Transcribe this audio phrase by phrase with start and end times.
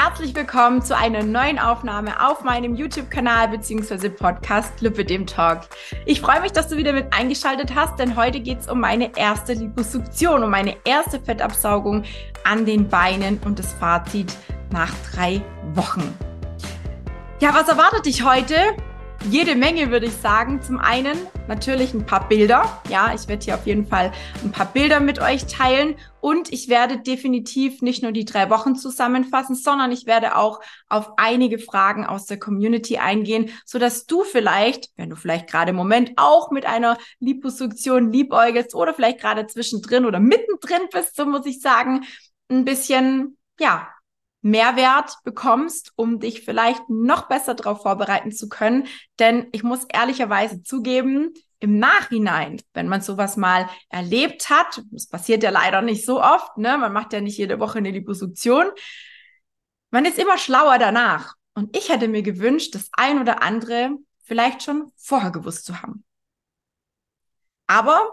[0.00, 4.08] Herzlich willkommen zu einer neuen Aufnahme auf meinem YouTube-Kanal bzw.
[4.10, 5.62] Podcast Lipidem Talk.
[6.06, 9.10] Ich freue mich, dass du wieder mit eingeschaltet hast, denn heute geht es um meine
[9.16, 12.04] erste Liposuktion, um meine erste Fettabsaugung
[12.44, 14.32] an den Beinen und das Fazit
[14.70, 15.42] nach drei
[15.74, 16.16] Wochen.
[17.40, 18.54] Ja, was erwartet dich heute?
[19.24, 20.62] Jede Menge, würde ich sagen.
[20.62, 21.16] Zum einen
[21.48, 22.80] natürlich ein paar Bilder.
[22.88, 24.12] Ja, ich werde hier auf jeden Fall
[24.44, 28.76] ein paar Bilder mit euch teilen und ich werde definitiv nicht nur die drei Wochen
[28.76, 34.24] zusammenfassen, sondern ich werde auch auf einige Fragen aus der Community eingehen, so dass du
[34.24, 39.46] vielleicht, wenn du vielleicht gerade im Moment auch mit einer Liposuktion liebäugelst oder vielleicht gerade
[39.46, 42.04] zwischendrin oder mittendrin bist, so muss ich sagen,
[42.48, 43.88] ein bisschen, ja,
[44.40, 48.86] Mehrwert bekommst, um dich vielleicht noch besser darauf vorbereiten zu können.
[49.18, 55.42] Denn ich muss ehrlicherweise zugeben, im Nachhinein, wenn man sowas mal erlebt hat, das passiert
[55.42, 56.78] ja leider nicht so oft, ne?
[56.78, 58.66] Man macht ja nicht jede Woche eine Liposuktion.
[59.90, 61.34] Man ist immer schlauer danach.
[61.54, 63.90] Und ich hätte mir gewünscht, das ein oder andere
[64.22, 66.04] vielleicht schon vorher gewusst zu haben.
[67.66, 68.08] Aber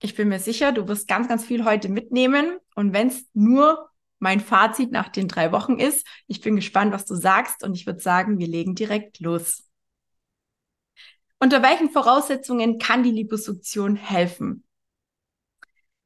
[0.00, 2.58] ich bin mir sicher, du wirst ganz, ganz viel heute mitnehmen.
[2.74, 3.88] Und wenn es nur
[4.22, 6.06] mein Fazit nach den drei Wochen ist.
[6.28, 9.64] Ich bin gespannt, was du sagst und ich würde sagen, wir legen direkt los.
[11.40, 14.64] Unter welchen Voraussetzungen kann die Liposuktion helfen?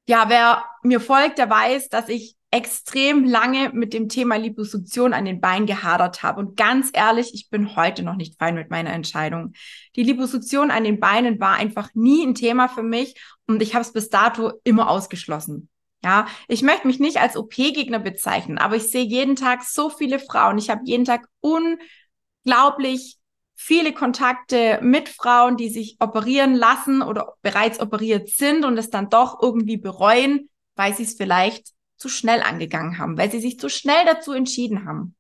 [0.09, 5.27] Ja, wer mir folgt, der weiß, dass ich extrem lange mit dem Thema Liposuktion an
[5.27, 6.41] den Beinen gehadert habe.
[6.41, 9.53] Und ganz ehrlich, ich bin heute noch nicht fein mit meiner Entscheidung.
[9.95, 13.83] Die Liposuktion an den Beinen war einfach nie ein Thema für mich und ich habe
[13.83, 15.69] es bis dato immer ausgeschlossen.
[16.07, 20.21] Ja, ich möchte mich nicht als OP-Gegner bezeichnen, aber ich sehe jeden Tag so viele
[20.21, 20.57] Frauen.
[20.57, 23.19] Ich habe jeden Tag unglaublich
[23.57, 29.11] viele Kontakte mit Frauen, die sich operieren lassen oder bereits operiert sind und es dann
[29.11, 33.69] doch irgendwie bereuen, weil sie es vielleicht zu schnell angegangen haben, weil sie sich zu
[33.69, 35.17] schnell dazu entschieden haben.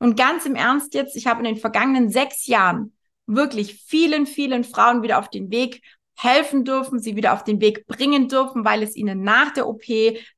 [0.00, 4.64] Und ganz im Ernst jetzt, ich habe in den vergangenen sechs Jahren wirklich vielen, vielen
[4.64, 5.82] Frauen wieder auf den Weg
[6.22, 9.84] helfen dürfen, sie wieder auf den Weg bringen dürfen, weil es ihnen nach der OP,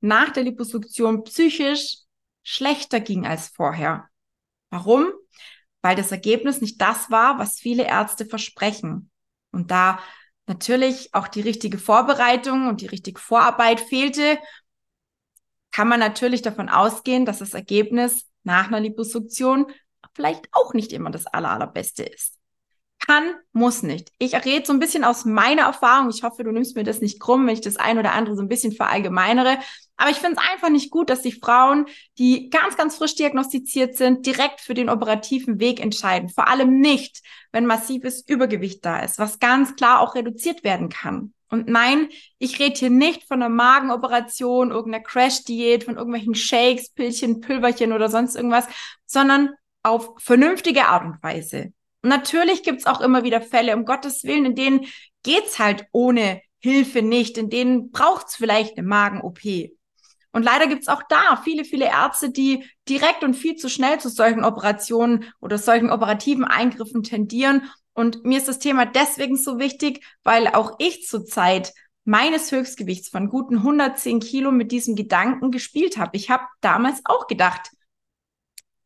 [0.01, 1.99] nach der Liposuktion psychisch
[2.45, 4.09] schlechter ging als vorher.
[4.71, 5.13] Warum?
[5.81, 9.11] Weil das Ergebnis nicht das war, was viele Ärzte versprechen.
[9.51, 9.99] Und da
[10.47, 14.39] natürlich auch die richtige Vorbereitung und die richtige Vorarbeit fehlte,
[15.73, 19.67] kann man natürlich davon ausgehen, dass das Ergebnis nach einer Liposuktion
[20.15, 22.39] vielleicht auch nicht immer das aller, allerbeste ist.
[23.07, 24.13] Kann, muss nicht.
[24.19, 26.09] Ich rede so ein bisschen aus meiner Erfahrung.
[26.11, 28.43] Ich hoffe, du nimmst mir das nicht krumm, wenn ich das ein oder andere so
[28.43, 29.59] ein bisschen verallgemeinere.
[29.97, 31.87] Aber ich finde es einfach nicht gut, dass sich Frauen,
[32.19, 36.29] die ganz, ganz frisch diagnostiziert sind, direkt für den operativen Weg entscheiden.
[36.29, 41.35] Vor allem nicht, wenn massives Übergewicht da ist, was ganz klar auch reduziert werden kann.
[41.49, 42.09] Und nein,
[42.39, 48.09] ich rede hier nicht von einer Magenoperation, irgendeiner Crash-Diät, von irgendwelchen Shakes, Pillchen, Pülverchen oder
[48.09, 48.67] sonst irgendwas,
[49.07, 49.51] sondern
[49.83, 51.73] auf vernünftige Art und Weise.
[52.03, 54.87] Natürlich gibt's auch immer wieder Fälle, um Gottes Willen, in denen
[55.23, 59.41] geht's halt ohne Hilfe nicht, in denen braucht's vielleicht eine Magen-OP.
[60.33, 64.09] Und leider gibt's auch da viele, viele Ärzte, die direkt und viel zu schnell zu
[64.09, 67.71] solchen Operationen oder solchen operativen Eingriffen tendieren.
[67.93, 71.73] Und mir ist das Thema deswegen so wichtig, weil auch ich zurzeit
[72.05, 76.17] meines Höchstgewichts von guten 110 Kilo mit diesem Gedanken gespielt habe.
[76.17, 77.71] Ich habe damals auch gedacht,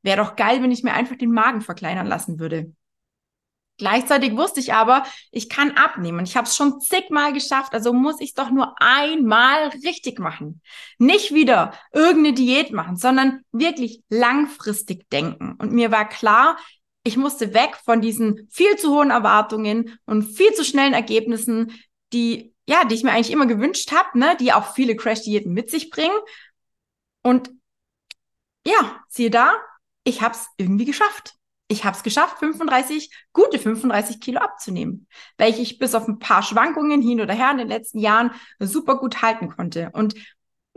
[0.03, 2.73] wäre doch geil, wenn ich mir einfach den Magen verkleinern lassen würde.
[3.79, 6.25] Gleichzeitig wusste ich aber, ich kann abnehmen.
[6.25, 10.63] Ich habe es schon zigmal geschafft, also muss ich es doch nur einmal richtig machen.
[10.99, 15.57] Nicht wieder irgendeine Diät machen, sondern wirklich langfristig denken.
[15.59, 16.57] Und mir war klar,
[17.05, 21.73] ich musste weg von diesen viel zu hohen Erwartungen und viel zu schnellen Ergebnissen,
[22.13, 25.71] die ja, die ich mir eigentlich immer gewünscht habe, ne, die auch viele Crash-Diäten mit
[25.71, 26.17] sich bringen.
[27.23, 27.51] Und
[28.67, 29.55] ja, siehe da,
[30.03, 31.36] ich habe es irgendwie geschafft
[31.69, 36.43] ich habe es geschafft, 35, gute 35 Kilo abzunehmen, welche ich bis auf ein paar
[36.43, 39.91] Schwankungen hin oder her in den letzten Jahren super gut halten konnte.
[39.93, 40.15] Und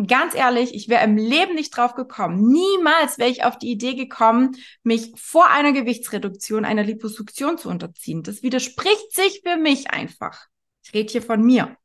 [0.07, 2.47] ganz ehrlich, ich wäre im Leben nicht drauf gekommen.
[2.47, 8.23] Niemals wäre ich auf die Idee gekommen, mich vor einer Gewichtsreduktion, einer Liposuktion zu unterziehen.
[8.23, 10.47] Das widerspricht sich für mich einfach.
[10.83, 11.77] Ich rede hier von mir.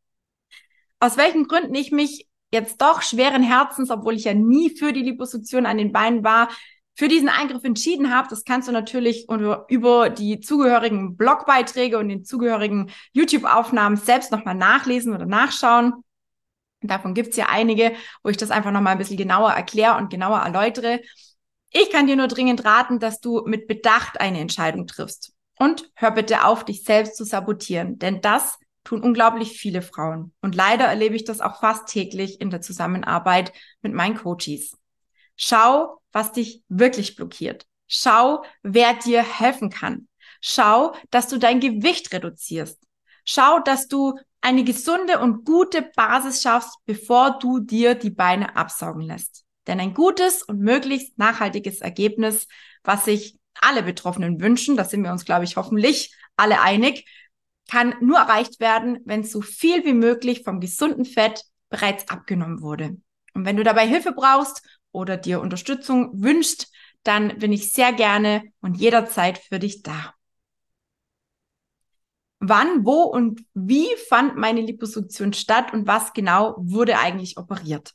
[0.99, 5.03] Aus welchen Gründen ich mich jetzt doch schweren Herzens, obwohl ich ja nie für die
[5.03, 6.49] Liposuktion an den Beinen war,
[6.95, 9.27] für diesen Eingriff entschieden habt, das kannst du natürlich
[9.69, 15.93] über die zugehörigen Blogbeiträge und den zugehörigen YouTube-Aufnahmen selbst nochmal nachlesen oder nachschauen.
[16.81, 17.93] Davon gibt's ja einige,
[18.23, 21.01] wo ich das einfach nochmal ein bisschen genauer erkläre und genauer erläutere.
[21.73, 25.33] Ich kann dir nur dringend raten, dass du mit Bedacht eine Entscheidung triffst.
[25.59, 30.33] Und hör bitte auf, dich selbst zu sabotieren, denn das tun unglaublich viele Frauen.
[30.43, 34.77] Und leider erlebe ich das auch fast täglich in der Zusammenarbeit mit meinen Coaches.
[35.37, 37.67] Schau, was dich wirklich blockiert.
[37.87, 40.09] Schau, wer dir helfen kann.
[40.41, 42.83] Schau, dass du dein Gewicht reduzierst.
[43.25, 49.03] Schau, dass du eine gesunde und gute Basis schaffst, bevor du dir die Beine absaugen
[49.03, 49.45] lässt.
[49.67, 52.47] Denn ein gutes und möglichst nachhaltiges Ergebnis,
[52.85, 57.09] was sich alle Betroffenen wünschen, da sind wir uns, glaube ich, hoffentlich alle einig,
[57.71, 62.99] kann nur erreicht werden, wenn so viel wie möglich vom gesunden Fett bereits abgenommen wurde.
[63.33, 64.63] Und wenn du dabei Hilfe brauchst
[64.95, 66.71] oder dir Unterstützung wünschst,
[67.03, 70.15] dann bin ich sehr gerne und jederzeit für dich da.
[72.39, 77.93] Wann, wo und wie fand meine Liposuktion statt und was genau wurde eigentlich operiert?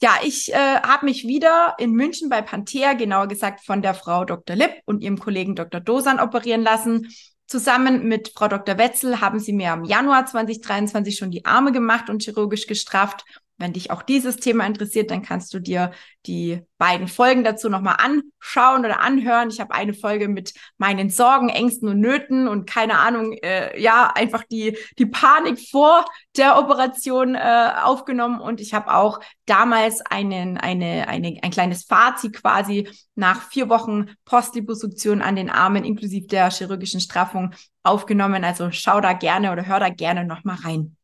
[0.00, 4.24] Ja, ich äh, habe mich wieder in München bei Panthea, genauer gesagt von der Frau
[4.24, 4.54] Dr.
[4.54, 5.80] Lipp und ihrem Kollegen Dr.
[5.80, 7.08] Dosan operieren lassen.
[7.46, 8.78] Zusammen mit Frau Dr.
[8.78, 13.24] Wetzel haben sie mir im Januar 2023 schon die Arme gemacht und chirurgisch gestrafft
[13.58, 15.90] wenn dich auch dieses Thema interessiert, dann kannst du dir
[16.26, 19.50] die beiden Folgen dazu nochmal anschauen oder anhören.
[19.50, 24.12] Ich habe eine Folge mit meinen Sorgen, Ängsten und Nöten und keine Ahnung, äh, ja,
[24.14, 26.04] einfach die, die Panik vor
[26.36, 28.40] der Operation äh, aufgenommen.
[28.40, 34.10] Und ich habe auch damals einen, eine, eine, ein kleines Fazit quasi nach vier Wochen
[34.24, 38.44] Postliposuktion an den Armen inklusive der chirurgischen Straffung aufgenommen.
[38.44, 40.97] Also schau da gerne oder hör da gerne nochmal rein.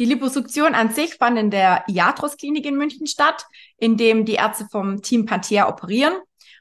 [0.00, 3.44] Die Liposuktion an sich fand in der Iatros Klinik in München statt,
[3.76, 6.14] in dem die Ärzte vom Team Panthea operieren.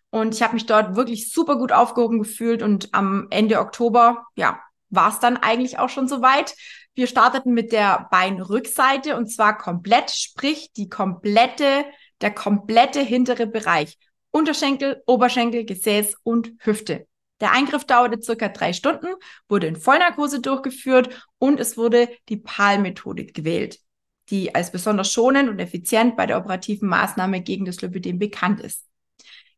[0.09, 4.59] Und ich habe mich dort wirklich super gut aufgehoben gefühlt und am Ende Oktober, ja,
[4.89, 6.53] war es dann eigentlich auch schon soweit.
[6.95, 11.85] Wir starteten mit der Beinrückseite und zwar komplett, sprich die komplette,
[12.19, 13.97] der komplette hintere Bereich.
[14.31, 17.07] Unterschenkel, Oberschenkel, Gesäß und Hüfte.
[17.41, 19.07] Der Eingriff dauerte circa drei Stunden,
[19.47, 23.79] wurde in Vollnarkose durchgeführt und es wurde die PAL-Methodik gewählt,
[24.29, 28.85] die als besonders schonend und effizient bei der operativen Maßnahme gegen das Lipidem bekannt ist.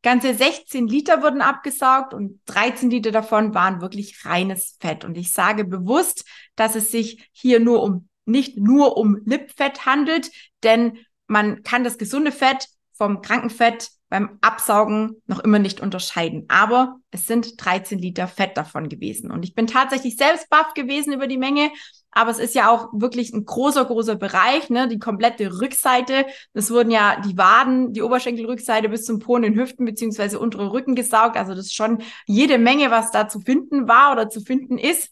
[0.03, 5.05] Ganze 16 Liter wurden abgesaugt und 13 Liter davon waren wirklich reines Fett.
[5.05, 6.25] Und ich sage bewusst,
[6.55, 10.31] dass es sich hier nur um, nicht nur um Lipfett handelt,
[10.63, 16.43] denn man kann das gesunde Fett vom Krankenfett beim Absaugen noch immer nicht unterscheiden.
[16.49, 19.31] Aber es sind 13 Liter Fett davon gewesen.
[19.31, 21.71] Und ich bin tatsächlich selbst baff gewesen über die Menge.
[22.11, 24.89] Aber es ist ja auch wirklich ein großer, großer Bereich, ne?
[24.89, 26.25] Die komplette Rückseite.
[26.53, 30.73] Es wurden ja die Waden, die Oberschenkelrückseite bis zum Po und den Hüften beziehungsweise untere
[30.73, 31.37] Rücken gesaugt.
[31.37, 35.09] Also das ist schon jede Menge, was da zu finden war oder zu finden ist.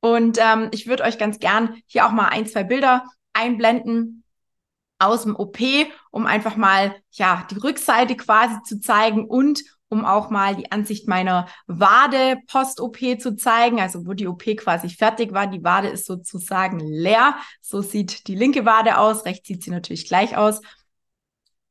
[0.00, 3.04] Und ähm, ich würde euch ganz gern hier auch mal ein, zwei Bilder
[3.34, 4.19] einblenden,
[5.00, 5.58] aus dem OP,
[6.10, 11.08] um einfach mal ja die Rückseite quasi zu zeigen und um auch mal die Ansicht
[11.08, 15.48] meiner Wade post-OP zu zeigen, also wo die OP quasi fertig war.
[15.48, 17.34] Die Wade ist sozusagen leer.
[17.60, 19.24] So sieht die linke Wade aus.
[19.24, 20.60] Rechts sieht sie natürlich gleich aus.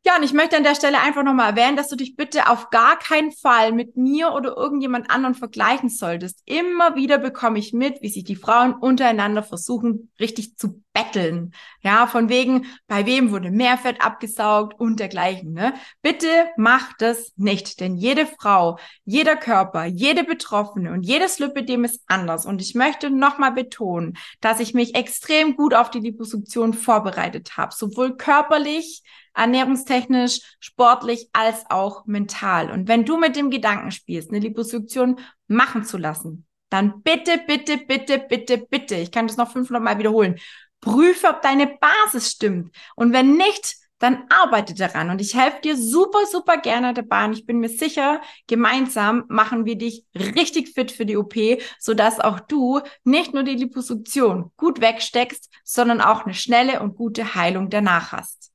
[0.06, 2.70] Ja, und ich möchte an der Stelle einfach nochmal erwähnen, dass du dich bitte auf
[2.70, 6.42] gar keinen Fall mit mir oder irgendjemand anderen vergleichen solltest.
[6.46, 11.54] Immer wieder bekomme ich mit, wie sich die Frauen untereinander versuchen, richtig zu betteln.
[11.82, 15.54] Ja, von wegen, bei wem wurde mehr Fett abgesaugt und dergleichen.
[15.54, 15.74] Ne?
[16.02, 22.02] Bitte mach das nicht, denn jede Frau, jeder Körper, jede Betroffene und jedes Lipidem ist
[22.08, 22.46] anders.
[22.46, 27.74] Und ich möchte nochmal betonen, dass ich mich extrem gut auf die Liposuktion vorbereitet habe,
[27.74, 29.04] sowohl körperlich,
[29.34, 32.72] ernährungstechnisch, sportlich als auch mental.
[32.72, 37.78] Und wenn du mit dem Gedanken spielst, eine Liposuktion machen zu lassen, dann bitte, bitte,
[37.78, 40.36] bitte, bitte, bitte, ich kann das noch 500 Mal wiederholen,
[40.82, 42.76] prüfe, ob deine Basis stimmt.
[42.96, 45.10] Und wenn nicht, dann arbeite daran.
[45.10, 47.26] Und ich helfe dir super, super gerne dabei.
[47.26, 51.36] Und ich bin mir sicher, gemeinsam machen wir dich richtig fit für die OP,
[51.80, 57.36] sodass auch du nicht nur die Liposuktion gut wegsteckst, sondern auch eine schnelle und gute
[57.36, 58.52] Heilung danach hast.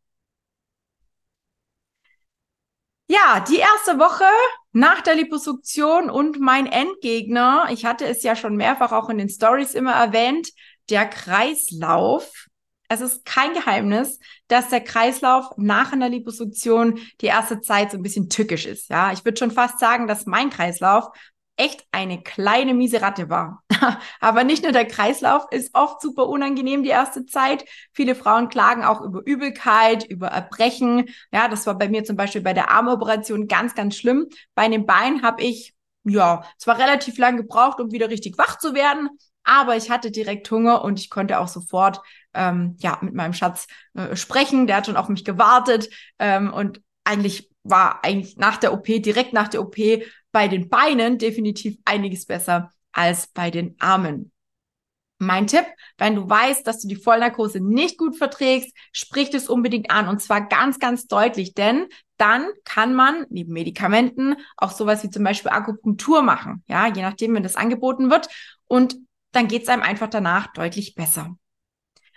[3.06, 4.24] Ja, die erste Woche
[4.72, 9.28] nach der Liposuktion und mein Endgegner, ich hatte es ja schon mehrfach auch in den
[9.28, 10.48] Stories immer erwähnt,
[10.90, 12.46] der Kreislauf.
[12.88, 18.02] Es ist kein Geheimnis, dass der Kreislauf nach einer Liposuktion die erste Zeit so ein
[18.02, 18.90] bisschen tückisch ist.
[18.90, 21.08] Ja, ich würde schon fast sagen, dass mein Kreislauf
[21.56, 23.62] echt eine kleine miese Ratte war.
[24.20, 27.64] Aber nicht nur der Kreislauf ist oft super unangenehm die erste Zeit.
[27.92, 31.08] Viele Frauen klagen auch über Übelkeit, über Erbrechen.
[31.32, 34.26] Ja, das war bei mir zum Beispiel bei der Armoperation ganz, ganz schlimm.
[34.54, 35.74] Bei den Beinen habe ich
[36.04, 39.08] ja zwar relativ lang gebraucht, um wieder richtig wach zu werden,
[39.44, 42.00] aber ich hatte direkt Hunger und ich konnte auch sofort
[42.34, 44.66] ähm, ja mit meinem Schatz äh, sprechen.
[44.66, 49.32] Der hat schon auf mich gewartet ähm, und eigentlich war eigentlich nach der OP, direkt
[49.32, 49.76] nach der OP,
[50.32, 54.32] bei den Beinen definitiv einiges besser als bei den Armen.
[55.18, 55.64] Mein Tipp,
[55.96, 60.20] wenn du weißt, dass du die Vollnarkose nicht gut verträgst, sprich das unbedingt an und
[60.20, 61.86] zwar ganz, ganz deutlich, denn
[62.16, 67.34] dann kann man neben Medikamenten auch sowas wie zum Beispiel Akupunktur machen, ja, je nachdem,
[67.34, 68.28] wenn das angeboten wird
[68.66, 68.96] und
[69.34, 71.36] dann geht es einem einfach danach deutlich besser.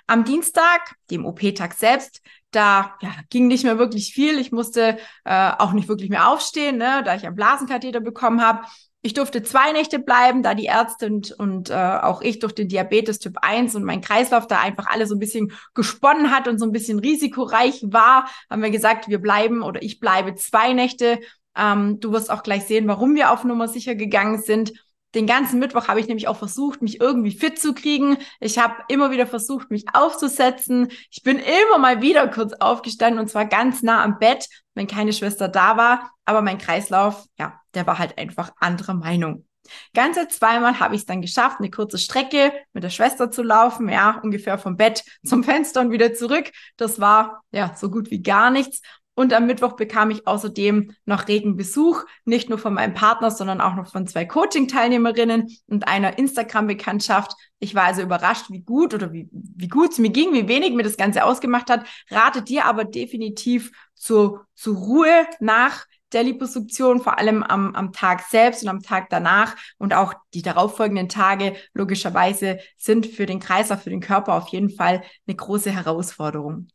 [0.10, 2.22] Am Dienstag, dem OP-Tag selbst,
[2.52, 4.40] da ja, ging nicht mehr wirklich viel.
[4.40, 8.62] Ich musste äh, auch nicht wirklich mehr aufstehen, ne, da ich einen Blasenkatheter bekommen habe.
[9.02, 12.68] Ich durfte zwei Nächte bleiben, da die Ärzte und, und äh, auch ich durch den
[12.68, 16.58] Diabetes Typ 1 und mein Kreislauf da einfach alle so ein bisschen gesponnen hat und
[16.58, 21.20] so ein bisschen risikoreich war, haben wir gesagt, wir bleiben oder ich bleibe zwei Nächte.
[21.56, 24.72] Ähm, du wirst auch gleich sehen, warum wir auf Nummer sicher gegangen sind.
[25.18, 28.18] Den ganzen Mittwoch habe ich nämlich auch versucht, mich irgendwie fit zu kriegen.
[28.40, 30.90] Ich habe immer wieder versucht, mich aufzusetzen.
[31.10, 35.14] Ich bin immer mal wieder kurz aufgestanden und zwar ganz nah am Bett, wenn keine
[35.14, 36.12] Schwester da war.
[36.24, 39.48] Aber mein Kreislauf, ja, der war halt einfach anderer Meinung.
[39.96, 43.90] Ganze zweimal habe ich es dann geschafft, eine kurze Strecke mit der Schwester zu laufen,
[43.90, 46.52] ja, ungefähr vom Bett zum Fenster und wieder zurück.
[46.78, 48.82] Das war ja so gut wie gar nichts.
[49.18, 53.62] Und am Mittwoch bekam ich außerdem noch regen Besuch, nicht nur von meinem Partner, sondern
[53.62, 57.32] auch noch von zwei Coaching-Teilnehmerinnen und einer Instagram-Bekanntschaft.
[57.58, 60.74] Ich war also überrascht, wie gut oder wie, wie gut es mir ging, wie wenig
[60.74, 61.88] mir das Ganze ausgemacht hat.
[62.12, 68.22] Rate dir aber definitiv zur, zur Ruhe nach der Liposuktion, vor allem am, am Tag
[68.22, 73.82] selbst und am Tag danach und auch die darauffolgenden Tage logischerweise sind für den Kreislauf,
[73.82, 76.68] für den Körper auf jeden Fall eine große Herausforderung.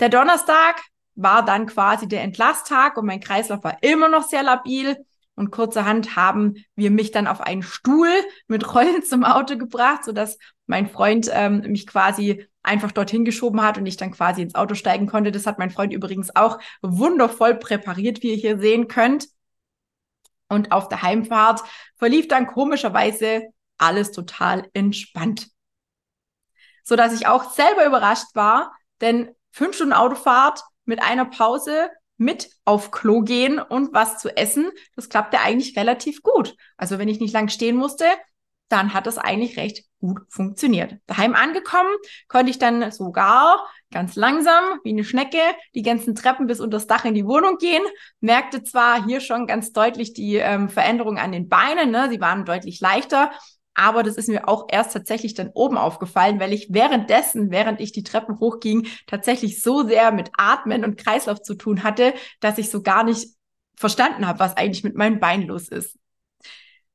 [0.00, 0.80] Der Donnerstag
[1.14, 4.96] war dann quasi der Entlasttag und mein Kreislauf war immer noch sehr labil.
[5.34, 8.10] Und kurzerhand haben wir mich dann auf einen Stuhl
[8.48, 13.78] mit Rollen zum Auto gebracht, sodass mein Freund ähm, mich quasi einfach dorthin geschoben hat
[13.78, 15.32] und ich dann quasi ins Auto steigen konnte.
[15.32, 19.26] Das hat mein Freund übrigens auch wundervoll präpariert, wie ihr hier sehen könnt.
[20.48, 21.62] Und auf der Heimfahrt
[21.96, 25.48] verlief dann komischerweise alles total entspannt.
[26.84, 32.90] Sodass ich auch selber überrascht war, denn fünf Stunden Autofahrt mit einer Pause mit auf
[32.90, 36.56] Klo gehen und was zu essen, das klappte eigentlich relativ gut.
[36.76, 38.04] Also wenn ich nicht lang stehen musste,
[38.68, 40.96] dann hat das eigentlich recht gut funktioniert.
[41.06, 41.90] Daheim angekommen,
[42.28, 45.38] konnte ich dann sogar ganz langsam, wie eine Schnecke,
[45.74, 47.82] die ganzen Treppen bis unter das Dach in die Wohnung gehen.
[48.20, 52.08] Merkte zwar hier schon ganz deutlich die ähm, Veränderung an den Beinen, ne?
[52.08, 53.30] sie waren deutlich leichter,
[53.74, 57.92] aber das ist mir auch erst tatsächlich dann oben aufgefallen, weil ich währenddessen, während ich
[57.92, 62.70] die Treppen hochging, tatsächlich so sehr mit Atmen und Kreislauf zu tun hatte, dass ich
[62.70, 63.28] so gar nicht
[63.76, 65.98] verstanden habe, was eigentlich mit meinem Bein los ist.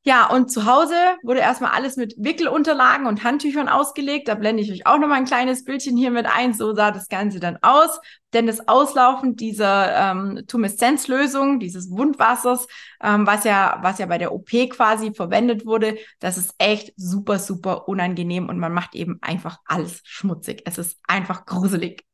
[0.08, 4.30] Ja, und zu Hause wurde erstmal alles mit Wickelunterlagen und Handtüchern ausgelegt.
[4.30, 6.54] Da blende ich euch auch noch mal ein kleines Bildchen hier mit ein.
[6.54, 8.00] So sah das Ganze dann aus.
[8.32, 12.68] Denn das Auslaufen dieser ähm, Tumeszenzlösung, dieses Wundwassers,
[13.04, 17.38] ähm, was ja, was ja bei der OP quasi verwendet wurde, das ist echt super,
[17.38, 20.62] super unangenehm und man macht eben einfach alles schmutzig.
[20.64, 22.06] Es ist einfach gruselig.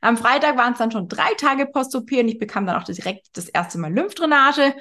[0.00, 3.36] Am Freitag waren es dann schon drei Tage Post-OP und ich bekam dann auch direkt
[3.36, 4.74] das erste Mal Lymphdrainage.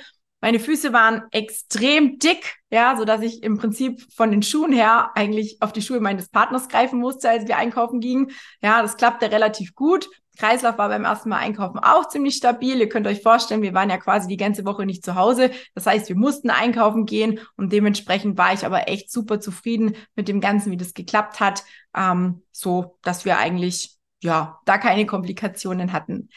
[0.44, 5.12] Meine Füße waren extrem dick, ja, so dass ich im Prinzip von den Schuhen her
[5.16, 8.30] eigentlich auf die Schuhe meines Partners greifen musste, als wir einkaufen gingen.
[8.62, 10.10] Ja, das klappte relativ gut.
[10.38, 12.78] Kreislauf war beim ersten Mal einkaufen auch ziemlich stabil.
[12.78, 15.50] Ihr könnt euch vorstellen, wir waren ja quasi die ganze Woche nicht zu Hause.
[15.76, 20.28] Das heißt, wir mussten einkaufen gehen und dementsprechend war ich aber echt super zufrieden mit
[20.28, 21.64] dem Ganzen, wie das geklappt hat.
[21.96, 26.28] Ähm, so, dass wir eigentlich, ja, da keine Komplikationen hatten.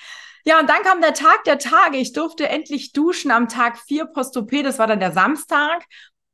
[0.49, 1.97] Ja, und dann kam der Tag der Tage.
[1.97, 4.63] Ich durfte endlich duschen am Tag 4 Post-OP.
[4.63, 5.85] Das war dann der Samstag.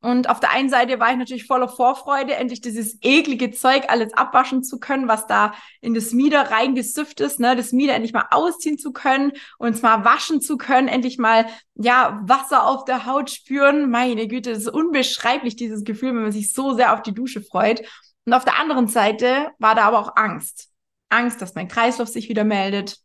[0.03, 4.13] Und auf der einen Seite war ich natürlich voller Vorfreude, endlich dieses eklige Zeug alles
[4.13, 8.27] abwaschen zu können, was da in das Mieder reingesüfft ist, ne, das Mieder endlich mal
[8.33, 13.31] ausziehen zu können und zwar waschen zu können, endlich mal, ja, Wasser auf der Haut
[13.31, 13.91] spüren.
[13.91, 17.41] Meine Güte, das ist unbeschreiblich, dieses Gefühl, wenn man sich so sehr auf die Dusche
[17.41, 17.83] freut.
[18.27, 20.69] Und auf der anderen Seite war da aber auch Angst.
[21.11, 22.99] Angst, dass mein Kreislauf sich wieder meldet,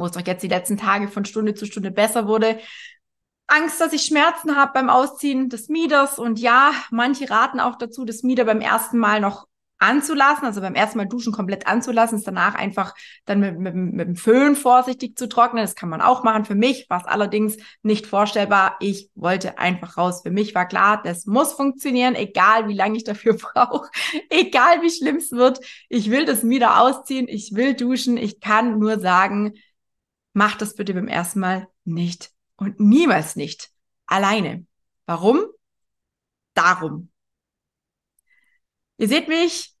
[0.00, 2.58] wo es doch jetzt die letzten Tage von Stunde zu Stunde besser wurde.
[3.46, 6.18] Angst, dass ich Schmerzen habe beim Ausziehen des Mieders.
[6.18, 9.46] Und ja, manche raten auch dazu, das Mieder beim ersten Mal noch
[9.80, 14.08] anzulassen, also beim ersten Mal duschen komplett anzulassen, es danach einfach dann mit, mit, mit
[14.08, 15.64] dem Föhn vorsichtig zu trocknen.
[15.64, 16.44] Das kann man auch machen.
[16.44, 18.76] Für mich war es allerdings nicht vorstellbar.
[18.80, 20.20] Ich wollte einfach raus.
[20.22, 23.88] Für mich war klar, das muss funktionieren, egal wie lange ich dafür brauche,
[24.28, 25.60] egal wie schlimm es wird.
[25.88, 28.18] Ich will das Mieder ausziehen, ich will duschen.
[28.18, 29.54] Ich kann nur sagen,
[30.32, 33.70] Mach das bitte beim ersten Mal nicht und niemals nicht
[34.06, 34.66] alleine.
[35.06, 35.44] Warum?
[36.54, 37.10] Darum.
[38.98, 39.74] Ihr seht mich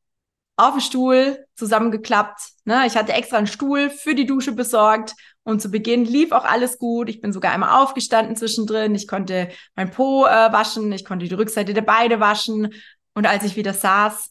[0.56, 2.40] auf dem Stuhl zusammengeklappt.
[2.64, 2.86] Ne?
[2.86, 6.78] Ich hatte extra einen Stuhl für die Dusche besorgt und zu Beginn lief auch alles
[6.78, 7.08] gut.
[7.08, 8.94] Ich bin sogar einmal aufgestanden zwischendrin.
[8.94, 12.74] Ich konnte mein Po äh, waschen, ich konnte die Rückseite der Beine waschen.
[13.14, 14.30] Und als ich wieder saß,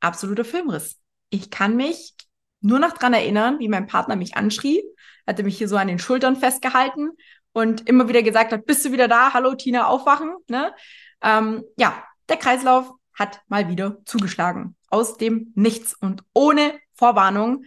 [0.00, 0.98] absoluter Filmriss.
[1.30, 2.14] Ich kann mich
[2.60, 4.82] nur noch dran erinnern, wie mein Partner mich anschrie,
[5.26, 7.10] hatte mich hier so an den Schultern festgehalten
[7.52, 9.32] und immer wieder gesagt hat, bist du wieder da?
[9.32, 10.34] Hallo Tina, aufwachen.
[10.48, 10.74] Ne?
[11.22, 14.76] Ähm, ja, der Kreislauf hat mal wieder zugeschlagen.
[14.88, 17.64] Aus dem Nichts und ohne Vorwarnung.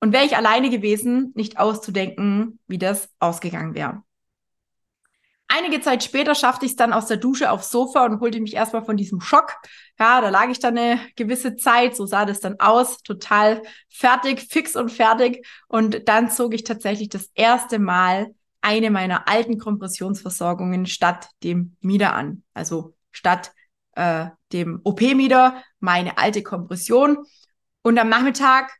[0.00, 4.02] Und wäre ich alleine gewesen, nicht auszudenken, wie das ausgegangen wäre.
[5.52, 8.54] Einige Zeit später schaffte ich es dann aus der Dusche aufs Sofa und holte mich
[8.54, 9.56] erstmal von diesem Schock.
[9.98, 14.46] Ja, da lag ich dann eine gewisse Zeit, so sah das dann aus, total fertig,
[14.48, 15.44] fix und fertig.
[15.66, 22.14] Und dann zog ich tatsächlich das erste Mal eine meiner alten Kompressionsversorgungen statt dem Mieder
[22.14, 22.44] an.
[22.54, 23.52] Also statt
[23.96, 27.26] äh, dem OP-Mieder meine alte Kompression.
[27.82, 28.70] Und am Nachmittag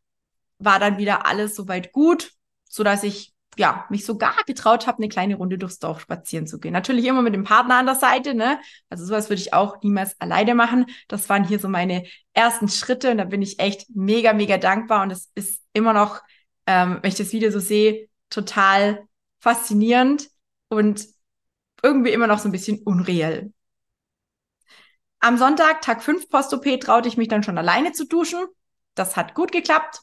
[0.58, 2.30] war dann wieder alles soweit gut,
[2.68, 6.58] so dass ich ja, mich sogar getraut habe, eine kleine Runde durchs Dorf spazieren zu
[6.58, 6.72] gehen.
[6.72, 8.58] Natürlich immer mit dem Partner an der Seite, ne?
[8.88, 10.86] Also sowas würde ich auch niemals alleine machen.
[11.08, 15.02] Das waren hier so meine ersten Schritte und da bin ich echt mega, mega dankbar
[15.02, 16.22] und es ist immer noch,
[16.66, 19.06] ähm, wenn ich das Video so sehe, total
[19.40, 20.30] faszinierend
[20.70, 21.06] und
[21.82, 23.52] irgendwie immer noch so ein bisschen unreal.
[25.18, 28.42] Am Sonntag, Tag 5 Post-OP, traute ich mich dann schon alleine zu duschen.
[28.94, 30.00] Das hat gut geklappt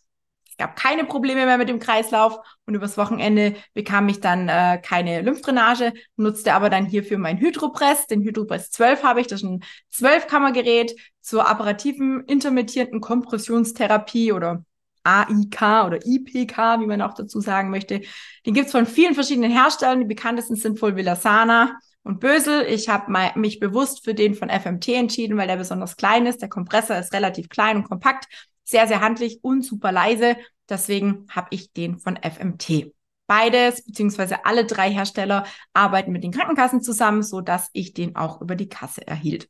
[0.58, 5.22] gab keine Probleme mehr mit dem Kreislauf und übers Wochenende bekam ich dann äh, keine
[5.22, 8.08] Lymphdrainage, nutzte aber dann hierfür mein Hydropress.
[8.08, 14.64] Den Hydropress 12 habe ich, das ist ein 12-Kammer-Gerät zur apparativen intermittierenden Kompressionstherapie oder
[15.04, 18.02] AIK oder IPK, wie man auch dazu sagen möchte.
[18.46, 20.02] Den gibt's von vielen verschiedenen Herstellern.
[20.02, 22.64] Die bekanntesten sind wohl Villasana und Bösel.
[22.64, 26.42] Ich habe mich bewusst für den von FMT entschieden, weil der besonders klein ist.
[26.42, 28.28] Der Kompressor ist relativ klein und kompakt
[28.68, 30.36] sehr, sehr handlich und super leise.
[30.70, 32.94] Deswegen habe ich den von FMT.
[33.26, 38.42] Beides, beziehungsweise alle drei Hersteller arbeiten mit den Krankenkassen zusammen, so dass ich den auch
[38.42, 39.50] über die Kasse erhielt.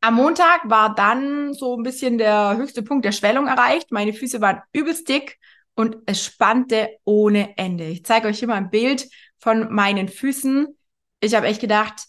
[0.00, 3.92] Am Montag war dann so ein bisschen der höchste Punkt der Schwellung erreicht.
[3.92, 5.38] Meine Füße waren übelst dick
[5.74, 7.84] und es spannte ohne Ende.
[7.84, 10.68] Ich zeige euch hier mal ein Bild von meinen Füßen.
[11.20, 12.06] Ich habe echt gedacht,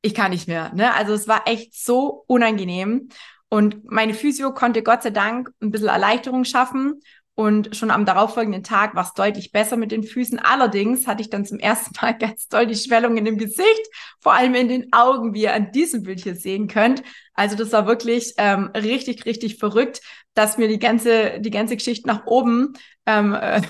[0.00, 0.72] ich kann nicht mehr.
[0.74, 0.92] Ne?
[0.94, 3.08] Also es war echt so unangenehm.
[3.52, 7.02] Und meine Physio konnte Gott sei Dank ein bisschen Erleichterung schaffen.
[7.34, 10.38] Und schon am darauffolgenden Tag war es deutlich besser mit den Füßen.
[10.38, 13.86] Allerdings hatte ich dann zum ersten Mal ganz doll die Schwellung in dem Gesicht,
[14.20, 17.02] vor allem in den Augen, wie ihr an diesem Bild hier sehen könnt.
[17.34, 20.00] Also das war wirklich ähm, richtig, richtig verrückt,
[20.32, 22.72] dass mir die ganze, die ganze Geschichte nach oben
[23.04, 23.60] ähm, äh,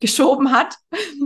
[0.00, 0.74] geschoben hat.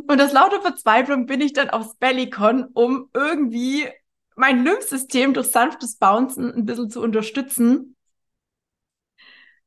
[0.06, 3.88] Und aus lauter Verzweiflung bin ich dann aufs Bellycon, um irgendwie
[4.36, 7.96] mein Lymphsystem durch sanftes Bouncen ein bisschen zu unterstützen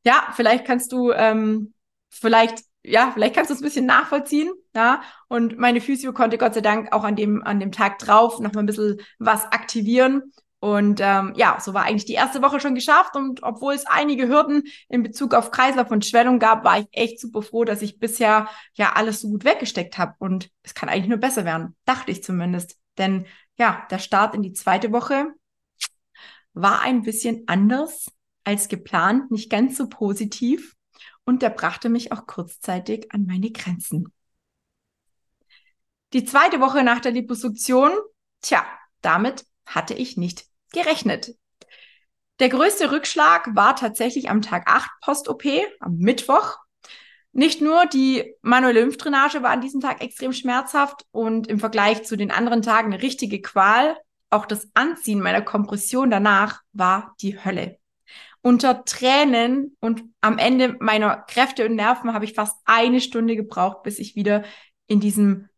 [0.05, 1.73] ja, vielleicht kannst du, ähm,
[2.09, 5.01] vielleicht, ja, vielleicht kannst du es ein bisschen nachvollziehen, ja.
[5.27, 8.53] Und meine Physio konnte Gott sei Dank auch an dem, an dem Tag drauf noch
[8.53, 10.31] mal ein bisschen was aktivieren.
[10.59, 13.15] Und ähm, ja, so war eigentlich die erste Woche schon geschafft.
[13.15, 17.19] Und obwohl es einige Hürden in Bezug auf Kreislauf und Schwellung gab, war ich echt
[17.19, 20.15] super froh, dass ich bisher ja alles so gut weggesteckt habe.
[20.19, 22.77] Und es kann eigentlich nur besser werden, dachte ich zumindest.
[22.97, 23.25] Denn
[23.57, 25.27] ja, der Start in die zweite Woche
[26.53, 28.07] war ein bisschen anders
[28.45, 30.75] als geplant nicht ganz so positiv
[31.25, 34.13] und der brachte mich auch kurzzeitig an meine Grenzen.
[36.13, 37.91] Die zweite Woche nach der Liposuktion,
[38.41, 38.65] tja,
[39.01, 41.35] damit hatte ich nicht gerechnet.
[42.39, 45.43] Der größte Rückschlag war tatsächlich am Tag 8 Post-OP,
[45.79, 46.57] am Mittwoch.
[47.31, 52.15] Nicht nur die manuelle Lymphdrainage war an diesem Tag extrem schmerzhaft und im Vergleich zu
[52.15, 53.97] den anderen Tagen eine richtige Qual.
[54.29, 57.77] Auch das Anziehen meiner Kompression danach war die Hölle
[58.45, 63.81] unter Tränen und am Ende meiner Kräfte und Nerven habe ich fast eine Stunde gebraucht,
[63.81, 64.43] bis ich wieder
[64.85, 65.49] in diesem,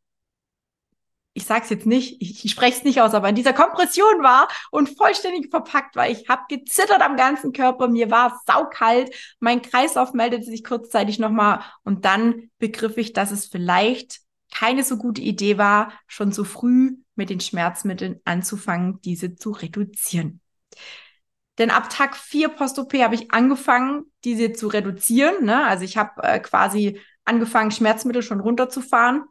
[1.34, 4.48] ich sag's jetzt nicht, ich, ich spreche es nicht aus, aber in dieser Kompression war
[4.72, 6.10] und vollständig verpackt war.
[6.10, 11.60] Ich habe gezittert am ganzen Körper, mir war saukalt, mein Kreislauf meldete sich kurzzeitig nochmal
[11.84, 16.96] und dann begriff ich, dass es vielleicht keine so gute Idee war, schon so früh
[17.16, 20.40] mit den Schmerzmitteln anzufangen, diese zu reduzieren.
[21.58, 25.46] Denn ab Tag 4 Post-OP habe ich angefangen, diese zu reduzieren.
[25.46, 25.66] Ne?
[25.66, 29.24] Also ich habe äh, quasi angefangen, Schmerzmittel schon runterzufahren.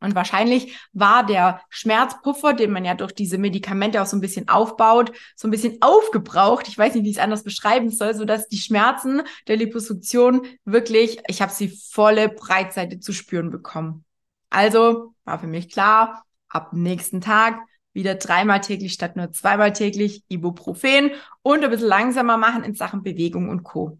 [0.00, 4.48] Und wahrscheinlich war der Schmerzpuffer, den man ja durch diese Medikamente auch so ein bisschen
[4.48, 6.68] aufbaut, so ein bisschen aufgebraucht.
[6.68, 10.46] Ich weiß nicht, wie ich es anders beschreiben soll, so dass die Schmerzen der Liposuktion
[10.64, 14.04] wirklich, ich habe sie volle Breitseite zu spüren bekommen.
[14.48, 17.60] Also war für mich klar, ab nächsten Tag
[17.92, 21.10] wieder dreimal täglich statt nur zweimal täglich Ibuprofen
[21.42, 23.98] und ein bisschen langsamer machen in Sachen Bewegung und Co.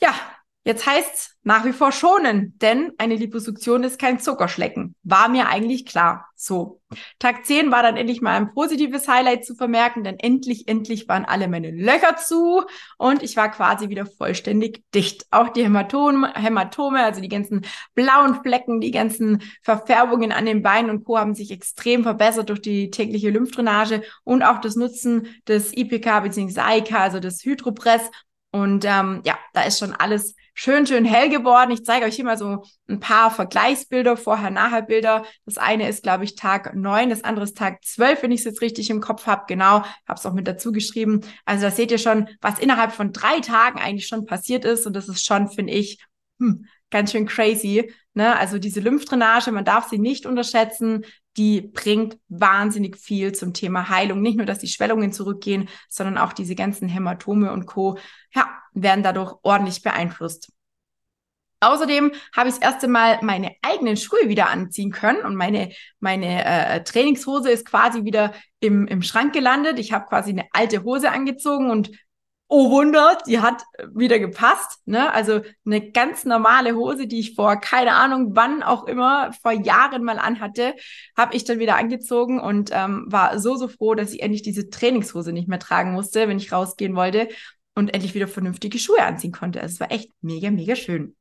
[0.00, 0.14] Ja,
[0.62, 4.94] Jetzt heißt nach wie vor schonen, denn eine Liposuktion ist kein Zuckerschlecken.
[5.02, 6.26] War mir eigentlich klar.
[6.36, 6.82] So.
[7.18, 11.24] Tag 10 war dann endlich mal ein positives Highlight zu vermerken, denn endlich, endlich waren
[11.24, 12.62] alle meine Löcher zu
[12.98, 15.26] und ich war quasi wieder vollständig dicht.
[15.30, 17.62] Auch die Hämatome, Hämatome, also die ganzen
[17.94, 21.16] blauen Flecken, die ganzen Verfärbungen an den Beinen und Co.
[21.18, 26.60] haben sich extrem verbessert durch die tägliche Lymphdrainage und auch das Nutzen des IPK bzw.
[26.60, 28.10] AIK, also des Hydropress.
[28.52, 31.70] Und ähm, ja, da ist schon alles schön, schön hell geworden.
[31.70, 35.24] Ich zeige euch hier mal so ein paar Vergleichsbilder, Vorher-Nachher-Bilder.
[35.46, 38.44] Das eine ist, glaube ich, Tag neun, das andere ist Tag zwölf, wenn ich es
[38.44, 39.44] jetzt richtig im Kopf habe.
[39.48, 41.22] Genau, habe es auch mit dazu geschrieben.
[41.46, 44.86] Also da seht ihr schon, was innerhalb von drei Tagen eigentlich schon passiert ist.
[44.86, 45.98] Und das ist schon, finde ich,
[46.38, 47.90] hm, ganz schön crazy.
[48.12, 48.36] Ne?
[48.36, 51.06] Also diese Lymphdrainage, man darf sie nicht unterschätzen.
[51.38, 54.20] Die bringt wahnsinnig viel zum Thema Heilung.
[54.20, 57.96] Nicht nur, dass die Schwellungen zurückgehen, sondern auch diese ganzen Hämatome und Co.
[58.34, 60.52] Ja, werden dadurch ordentlich beeinflusst.
[61.60, 66.44] Außerdem habe ich das erste Mal meine eigenen Schuhe wieder anziehen können und meine, meine
[66.44, 69.78] äh, Trainingshose ist quasi wieder im, im Schrank gelandet.
[69.78, 71.90] Ich habe quasi eine alte Hose angezogen und
[72.48, 73.62] oh Wunder, die hat
[73.94, 74.80] wieder gepasst.
[74.86, 75.12] Ne?
[75.12, 80.02] Also eine ganz normale Hose, die ich vor keine Ahnung wann auch immer vor Jahren
[80.02, 80.74] mal anhatte,
[81.16, 84.70] habe ich dann wieder angezogen und ähm, war so, so froh, dass ich endlich diese
[84.70, 87.28] Trainingshose nicht mehr tragen musste, wenn ich rausgehen wollte
[87.74, 89.60] und endlich wieder vernünftige Schuhe anziehen konnte.
[89.60, 91.16] Also es war echt mega, mega schön.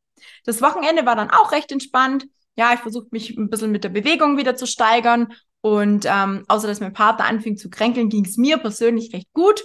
[0.45, 2.25] Das Wochenende war dann auch recht entspannt.
[2.55, 5.33] Ja, ich versuchte mich ein bisschen mit der Bewegung wieder zu steigern.
[5.61, 9.63] Und ähm, außer dass mein Partner anfing zu kränkeln, ging es mir persönlich recht gut.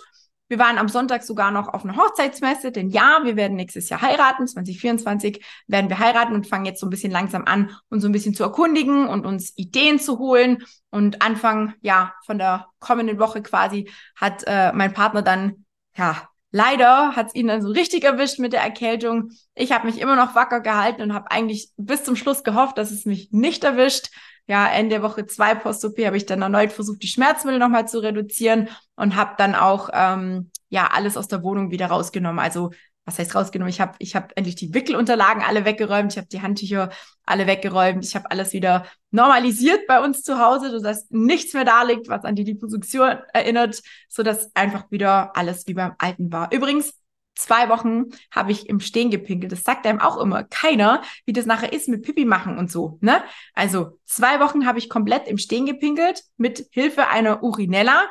[0.48, 4.02] Wir waren am Sonntag sogar noch auf einer Hochzeitsmesse, denn ja, wir werden nächstes Jahr
[4.02, 8.08] heiraten, 2024 werden wir heiraten und fangen jetzt so ein bisschen langsam an, uns so
[8.08, 10.62] ein bisschen zu erkundigen und uns Ideen zu holen.
[10.90, 15.64] Und Anfang, ja, von der kommenden Woche quasi hat äh, mein Partner dann,
[15.96, 19.32] ja, Leider hat es ihn dann so richtig erwischt mit der Erkältung.
[19.56, 22.92] Ich habe mich immer noch wacker gehalten und habe eigentlich bis zum Schluss gehofft, dass
[22.92, 24.10] es mich nicht erwischt.
[24.46, 28.68] Ja, Ende Woche zwei Post-OP habe ich dann erneut versucht, die Schmerzmittel nochmal zu reduzieren
[28.94, 32.38] und habe dann auch ähm, ja alles aus der Wohnung wieder rausgenommen.
[32.38, 32.70] Also
[33.04, 33.70] was heißt rausgenommen?
[33.70, 36.90] Ich habe ich hab endlich die Wickelunterlagen alle weggeräumt, ich habe die Handtücher
[37.24, 41.82] alle weggeräumt, ich habe alles wieder normalisiert bei uns zu Hause, sodass nichts mehr da
[41.82, 46.50] liegt, was an die Liposuktion erinnert, sodass einfach wieder alles wie beim Alten war.
[46.52, 46.94] Übrigens,
[47.34, 49.52] zwei Wochen habe ich im Stehen gepinkelt.
[49.52, 52.98] Das sagt einem auch immer keiner, wie das nachher ist mit Pipi machen und so.
[53.00, 53.22] Ne?
[53.54, 58.06] Also zwei Wochen habe ich komplett im Stehen gepinkelt mit Hilfe einer Urinella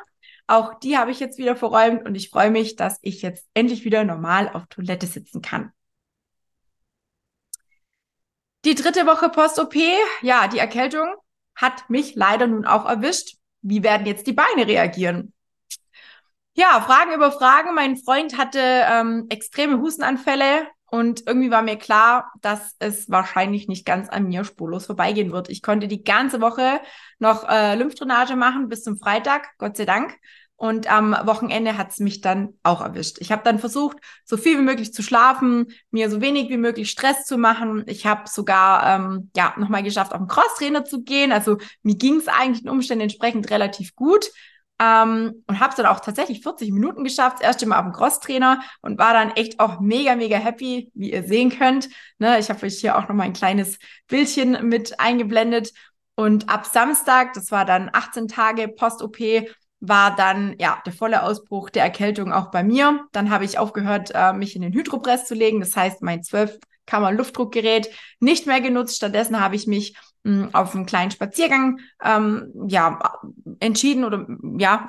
[0.54, 3.86] auch die habe ich jetzt wieder verräumt und ich freue mich, dass ich jetzt endlich
[3.86, 5.72] wieder normal auf Toilette sitzen kann.
[8.66, 9.76] Die dritte Woche Post-OP,
[10.22, 11.14] ja, die Erkältung
[11.56, 13.36] hat mich leider nun auch erwischt.
[13.62, 15.34] Wie werden jetzt die Beine reagieren?
[16.54, 17.74] Ja, Fragen über Fragen.
[17.74, 23.84] Mein Freund hatte ähm, extreme Hustenanfälle und irgendwie war mir klar, dass es wahrscheinlich nicht
[23.84, 25.50] ganz an mir spurlos vorbeigehen wird.
[25.50, 26.80] Ich konnte die ganze Woche
[27.18, 30.16] noch äh, Lymphdrainage machen bis zum Freitag, Gott sei Dank.
[30.64, 33.18] Und am Wochenende hat es mich dann auch erwischt.
[33.20, 36.90] Ich habe dann versucht, so viel wie möglich zu schlafen, mir so wenig wie möglich
[36.90, 37.84] Stress zu machen.
[37.86, 41.34] Ich habe sogar ähm, ja nochmal geschafft, auf den Crosstrainer zu gehen.
[41.34, 44.32] Also mir ging es eigentlich den Umständen entsprechend relativ gut.
[44.80, 47.92] Ähm, und habe es dann auch tatsächlich 40 Minuten geschafft, das erste Mal auf dem
[47.92, 51.90] Crosstrainer und war dann echt auch mega, mega happy, wie ihr sehen könnt.
[52.20, 55.74] Ne, ich habe euch hier auch noch mal ein kleines Bildchen mit eingeblendet.
[56.16, 59.18] Und ab Samstag, das war dann 18 Tage Post-OP,
[59.86, 63.06] war dann ja der volle Ausbruch der Erkältung auch bei mir.
[63.12, 65.60] Dann habe ich aufgehört, äh, mich in den Hydropress zu legen.
[65.60, 67.90] Das heißt, mein 12 Kammer Luftdruckgerät
[68.22, 68.96] nicht mehr genutzt.
[68.96, 73.00] Stattdessen habe ich mich mh, hm, auf einen kleinen Spaziergang ähm, ja
[73.60, 74.88] entschieden oder ja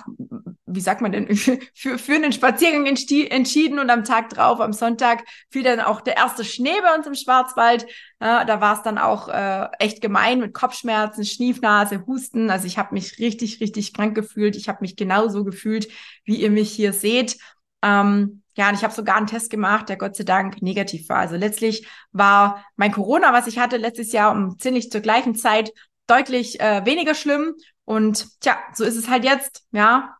[0.74, 1.34] wie sagt man denn,
[1.74, 6.16] für, für einen Spaziergang entschieden und am Tag drauf, am Sonntag, fiel dann auch der
[6.16, 7.86] erste Schnee bei uns im Schwarzwald.
[8.20, 12.50] Ja, da war es dann auch äh, echt gemein mit Kopfschmerzen, Schniefnase, Husten.
[12.50, 14.56] Also ich habe mich richtig, richtig krank gefühlt.
[14.56, 15.88] Ich habe mich genauso gefühlt,
[16.24, 17.36] wie ihr mich hier seht.
[17.82, 21.18] Ähm, ja, und ich habe sogar einen Test gemacht, der Gott sei Dank negativ war.
[21.18, 25.72] Also letztlich war mein Corona, was ich hatte letztes Jahr um ziemlich zur gleichen Zeit,
[26.06, 27.54] deutlich äh, weniger schlimm.
[27.84, 29.66] Und tja, so ist es halt jetzt.
[29.72, 30.16] Ja,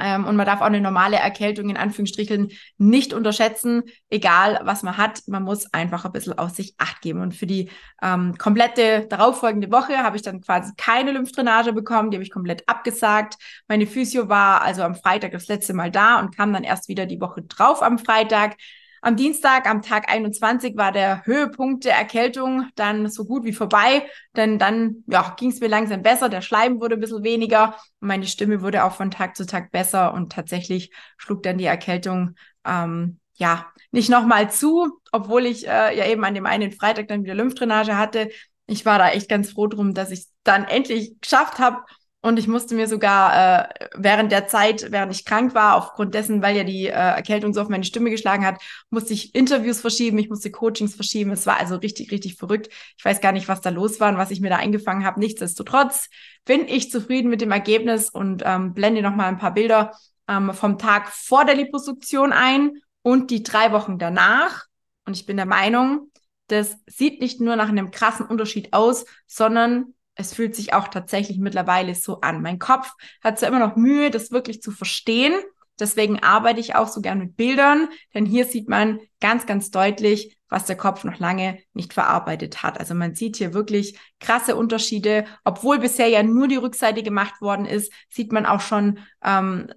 [0.00, 4.96] ähm, und man darf auch eine normale Erkältung in Anführungsstrichen nicht unterschätzen, egal was man
[4.96, 5.22] hat.
[5.26, 7.20] Man muss einfach ein bisschen auf sich acht geben.
[7.20, 7.70] Und für die
[8.02, 12.10] ähm, komplette darauffolgende Woche habe ich dann quasi keine Lymphdrainage bekommen.
[12.10, 13.36] Die habe ich komplett abgesagt.
[13.68, 17.06] Meine Physio war also am Freitag das letzte Mal da und kam dann erst wieder
[17.06, 18.56] die Woche drauf am Freitag.
[19.02, 24.06] Am Dienstag, am Tag 21, war der Höhepunkt der Erkältung dann so gut wie vorbei,
[24.36, 28.26] denn dann ja, ging es mir langsam besser, der Schleim wurde ein bisschen weniger meine
[28.26, 32.34] Stimme wurde auch von Tag zu Tag besser und tatsächlich schlug dann die Erkältung
[32.64, 37.24] ähm, ja, nicht nochmal zu, obwohl ich äh, ja eben an dem einen Freitag dann
[37.24, 38.30] wieder Lymphdrainage hatte.
[38.66, 41.78] Ich war da echt ganz froh drum, dass ich dann endlich geschafft habe,
[42.22, 46.42] und ich musste mir sogar äh, während der Zeit, während ich krank war, aufgrund dessen,
[46.42, 50.18] weil ja die äh, Erkältung so auf meine Stimme geschlagen hat, musste ich Interviews verschieben,
[50.18, 51.30] ich musste Coachings verschieben.
[51.30, 52.68] Es war also richtig, richtig verrückt.
[52.98, 55.18] Ich weiß gar nicht, was da los war und was ich mir da eingefangen habe.
[55.18, 56.10] Nichtsdestotrotz
[56.44, 59.92] bin ich zufrieden mit dem Ergebnis und ähm, blende noch mal ein paar Bilder
[60.28, 64.66] ähm, vom Tag vor der Liposuktion ein und die drei Wochen danach.
[65.06, 66.10] Und ich bin der Meinung,
[66.48, 71.38] das sieht nicht nur nach einem krassen Unterschied aus, sondern es fühlt sich auch tatsächlich
[71.38, 72.42] mittlerweile so an.
[72.42, 75.32] Mein Kopf hat zwar immer noch Mühe, das wirklich zu verstehen.
[75.80, 80.36] Deswegen arbeite ich auch so gern mit Bildern, denn hier sieht man ganz, ganz deutlich,
[80.50, 82.78] was der Kopf noch lange nicht verarbeitet hat.
[82.78, 85.24] Also man sieht hier wirklich krasse Unterschiede.
[85.44, 89.72] Obwohl bisher ja nur die Rückseite gemacht worden ist, sieht man auch schon, ähm,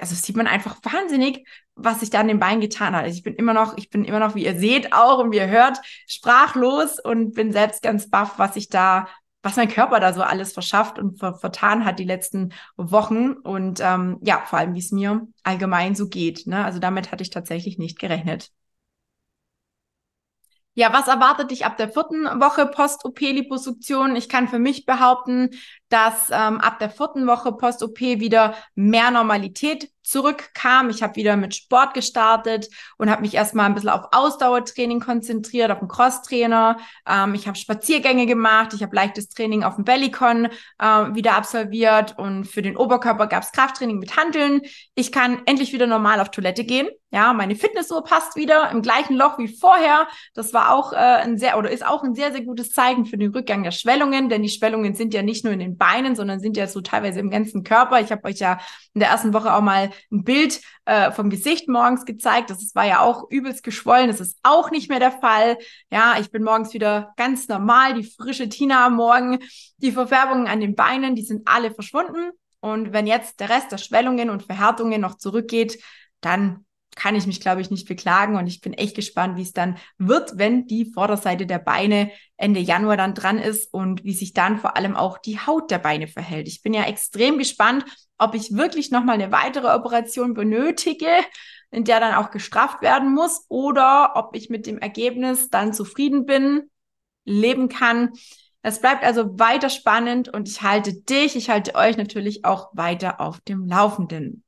[0.00, 3.04] also sieht man einfach wahnsinnig, was sich da an den Beinen getan hat.
[3.04, 5.36] Also ich bin immer noch, ich bin immer noch, wie ihr seht auch und wie
[5.36, 5.78] ihr hört,
[6.08, 9.08] sprachlos und bin selbst ganz baff, was sich da
[9.44, 13.78] was mein Körper da so alles verschafft und ver vertan hat die letzten Wochen und
[13.80, 16.46] ähm, ja, vor allem, wie es mir allgemein so geht.
[16.46, 16.64] Ne?
[16.64, 18.50] Also damit hatte ich tatsächlich nicht gerechnet.
[20.76, 24.16] Ja, was erwartet dich ab der vierten Woche Post-OP-Liposuktion?
[24.16, 25.50] Ich kann für mich behaupten,
[25.88, 30.90] dass ähm, ab der vierten Woche Post-OP wieder mehr Normalität zurückkam.
[30.90, 32.68] Ich habe wieder mit Sport gestartet
[32.98, 36.76] und habe mich erstmal ein bisschen auf Ausdauertraining konzentriert, auf den Crosstrainer.
[37.08, 40.46] Ähm, ich habe Spaziergänge gemacht, ich habe leichtes Training auf dem Bellycon
[40.78, 44.60] äh, wieder absolviert und für den Oberkörper gab es Krafttraining mit Handeln.
[44.94, 46.88] Ich kann endlich wieder normal auf Toilette gehen.
[47.10, 50.08] Ja, meine Fitnessuhr passt wieder im gleichen Loch wie vorher.
[50.34, 53.16] Das war auch äh, ein sehr oder ist auch ein sehr, sehr gutes Zeichen für
[53.16, 56.40] den Rückgang der Schwellungen, denn die Schwellungen sind ja nicht nur in den Beinen, sondern
[56.40, 58.00] sind ja so teilweise im ganzen Körper.
[58.00, 58.58] Ich habe euch ja
[58.94, 62.48] in der ersten Woche auch mal ein Bild äh, vom Gesicht morgens gezeigt.
[62.48, 64.08] Das war ja auch übelst geschwollen.
[64.08, 65.58] Das ist auch nicht mehr der Fall.
[65.90, 67.92] Ja, ich bin morgens wieder ganz normal.
[67.92, 69.40] Die frische Tina am Morgen,
[69.76, 72.30] die Verfärbungen an den Beinen, die sind alle verschwunden.
[72.60, 75.78] Und wenn jetzt der Rest der Schwellungen und Verhärtungen noch zurückgeht,
[76.22, 76.64] dann
[76.96, 78.36] kann ich mich, glaube ich, nicht beklagen.
[78.36, 82.60] Und ich bin echt gespannt, wie es dann wird, wenn die Vorderseite der Beine Ende
[82.60, 86.08] Januar dann dran ist und wie sich dann vor allem auch die Haut der Beine
[86.08, 86.48] verhält.
[86.48, 87.84] Ich bin ja extrem gespannt,
[88.18, 91.10] ob ich wirklich nochmal eine weitere Operation benötige,
[91.70, 96.24] in der dann auch gestrafft werden muss, oder ob ich mit dem Ergebnis dann zufrieden
[96.24, 96.70] bin,
[97.24, 98.12] leben kann.
[98.62, 103.20] Es bleibt also weiter spannend und ich halte dich, ich halte euch natürlich auch weiter
[103.20, 104.43] auf dem Laufenden.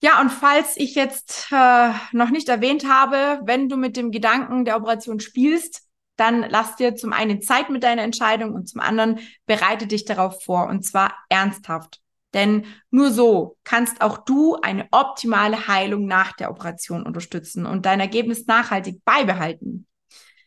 [0.00, 4.64] Ja, und falls ich jetzt äh, noch nicht erwähnt habe, wenn du mit dem Gedanken
[4.64, 5.82] der Operation spielst,
[6.16, 10.42] dann lass dir zum einen Zeit mit deiner Entscheidung und zum anderen bereite dich darauf
[10.44, 12.00] vor und zwar ernsthaft.
[12.34, 18.00] Denn nur so kannst auch du eine optimale Heilung nach der Operation unterstützen und dein
[18.00, 19.86] Ergebnis nachhaltig beibehalten.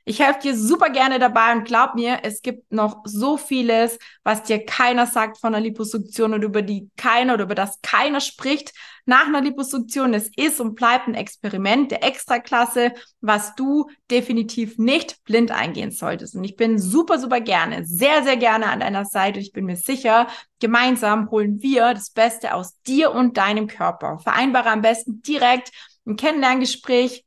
[0.03, 4.43] Ich helfe dir super gerne dabei und glaub mir, es gibt noch so vieles, was
[4.43, 8.73] dir keiner sagt von der Liposuktion und über die keiner oder über das keiner spricht
[9.05, 10.13] nach einer Liposuktion.
[10.13, 16.35] Es ist und bleibt ein Experiment der Extraklasse, was du definitiv nicht blind eingehen solltest.
[16.35, 19.39] Und ich bin super, super gerne, sehr, sehr gerne an deiner Seite.
[19.39, 20.27] Ich bin mir sicher,
[20.59, 24.19] gemeinsam holen wir das Beste aus dir und deinem Körper.
[24.19, 25.71] Vereinbare am besten direkt
[26.05, 27.25] ein Kennenlerngespräch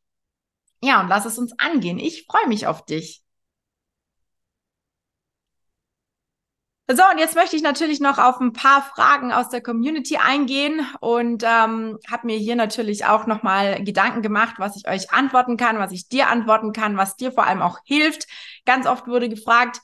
[0.84, 1.98] ja, und lass es uns angehen.
[1.98, 3.23] Ich freue mich auf dich.
[6.86, 10.86] So, und jetzt möchte ich natürlich noch auf ein paar Fragen aus der Community eingehen
[11.00, 15.78] und ähm, habe mir hier natürlich auch nochmal Gedanken gemacht, was ich euch antworten kann,
[15.78, 18.26] was ich dir antworten kann, was dir vor allem auch hilft.
[18.66, 19.80] Ganz oft wurde gefragt,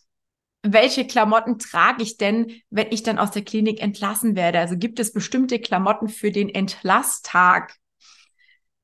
[0.62, 4.58] welche Klamotten trage ich denn, wenn ich dann aus der Klinik entlassen werde?
[4.58, 7.76] Also gibt es bestimmte Klamotten für den Entlasstag?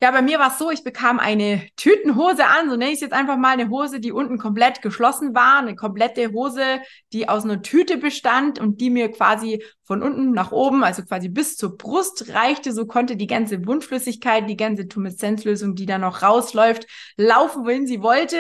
[0.03, 3.01] Ja, bei mir war es so, ich bekam eine Tütenhose an, so nenne ich es
[3.01, 6.83] jetzt einfach mal, eine Hose, die unten komplett geschlossen war, eine komplette Hose,
[7.15, 11.31] die aus einer Tüte bestand und die mir quasi von unten nach oben, also quasi
[11.31, 12.75] bis zur Brust reichte.
[12.75, 18.03] So konnte die ganze Wundflüssigkeit, die ganze Tumeszenzlösung, die da noch rausläuft, laufen, wohin sie
[18.03, 18.37] wollte,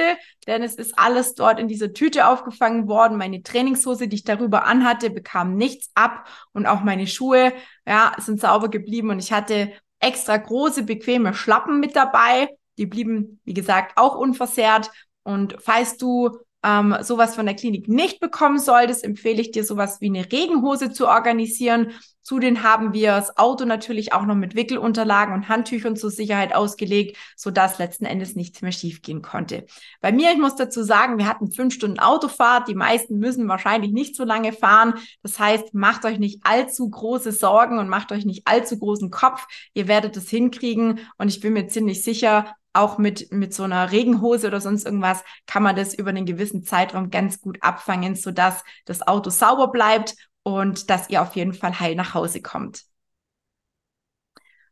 [0.46, 3.16] denn es ist alles dort in dieser Tüte aufgefangen worden.
[3.16, 7.54] Meine Trainingshose, die ich darüber anhatte, bekam nichts ab und auch meine Schuhe,
[7.86, 12.48] ja, sind sauber geblieben und ich hatte extra große, bequeme Schlappen mit dabei.
[12.78, 14.90] Die blieben, wie gesagt, auch unversehrt.
[15.22, 20.00] Und falls du ähm, sowas von der Klinik nicht bekommen solltest, empfehle ich dir sowas
[20.00, 21.92] wie eine Regenhose zu organisieren.
[22.26, 27.16] Zudem haben wir das Auto natürlich auch noch mit Wickelunterlagen und Handtüchern zur Sicherheit ausgelegt,
[27.36, 29.64] sodass letzten Endes nichts mehr schiefgehen konnte.
[30.00, 32.66] Bei mir, ich muss dazu sagen, wir hatten fünf Stunden Autofahrt.
[32.66, 34.94] Die meisten müssen wahrscheinlich nicht so lange fahren.
[35.22, 39.46] Das heißt, macht euch nicht allzu große Sorgen und macht euch nicht allzu großen Kopf.
[39.72, 43.92] Ihr werdet es hinkriegen und ich bin mir ziemlich sicher, auch mit, mit so einer
[43.92, 48.64] Regenhose oder sonst irgendwas kann man das über einen gewissen Zeitraum ganz gut abfangen, sodass
[48.84, 52.84] das Auto sauber bleibt und dass ihr auf jeden Fall heil nach Hause kommt.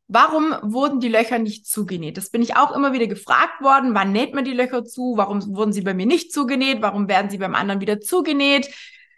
[0.07, 2.17] Warum wurden die Löcher nicht zugenäht?
[2.17, 3.93] Das bin ich auch immer wieder gefragt worden.
[3.93, 5.15] Wann näht man die Löcher zu?
[5.17, 6.81] Warum wurden sie bei mir nicht zugenäht?
[6.81, 8.73] Warum werden sie beim anderen wieder zugenäht?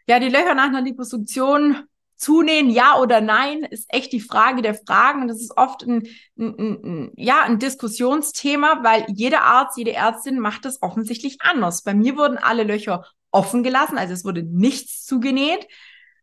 [0.09, 1.85] Ja, die Löcher nach einer Liposuktion
[2.17, 5.21] Zunähen, ja oder nein, ist echt die Frage der Fragen.
[5.21, 10.39] Und das ist oft ein, ein, ein, ja, ein Diskussionsthema, weil jeder Arzt, jede Ärztin
[10.39, 11.83] macht das offensichtlich anders.
[11.83, 15.69] Bei mir wurden alle Löcher offen gelassen, also es wurde nichts zugenäht.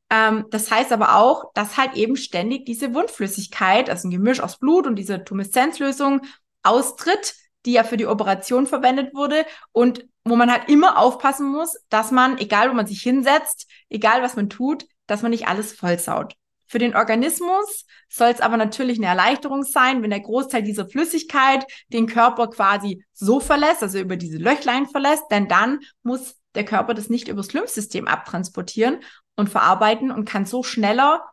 [0.09, 4.57] Ähm, das heißt aber auch, dass halt eben ständig diese Wundflüssigkeit, also ein Gemisch aus
[4.59, 6.21] Blut und diese Tumeszenzlösung
[6.63, 7.35] austritt,
[7.65, 12.11] die ja für die Operation verwendet wurde und wo man halt immer aufpassen muss, dass
[12.11, 16.33] man, egal wo man sich hinsetzt, egal was man tut, dass man nicht alles vollsaut.
[16.65, 21.65] Für den Organismus soll es aber natürlich eine Erleichterung sein, wenn der Großteil dieser Flüssigkeit
[21.89, 26.93] den Körper quasi so verlässt, also über diese Löchlein verlässt, denn dann muss der Körper
[26.93, 28.99] das nicht übers Lymphsystem abtransportieren
[29.35, 31.23] und verarbeiten und kann so schneller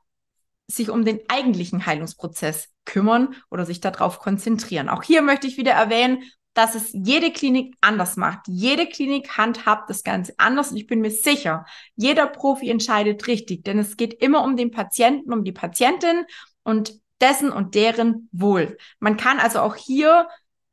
[0.71, 4.89] sich um den eigentlichen Heilungsprozess kümmern oder sich darauf konzentrieren.
[4.89, 6.23] Auch hier möchte ich wieder erwähnen,
[6.55, 8.41] dass es jede Klinik anders macht.
[8.47, 13.65] Jede Klinik handhabt das Ganze anders und ich bin mir sicher, jeder Profi entscheidet richtig,
[13.65, 16.25] denn es geht immer um den Patienten, um die Patientin
[16.63, 18.79] und dessen und deren Wohl.
[18.99, 20.29] Man kann also auch hier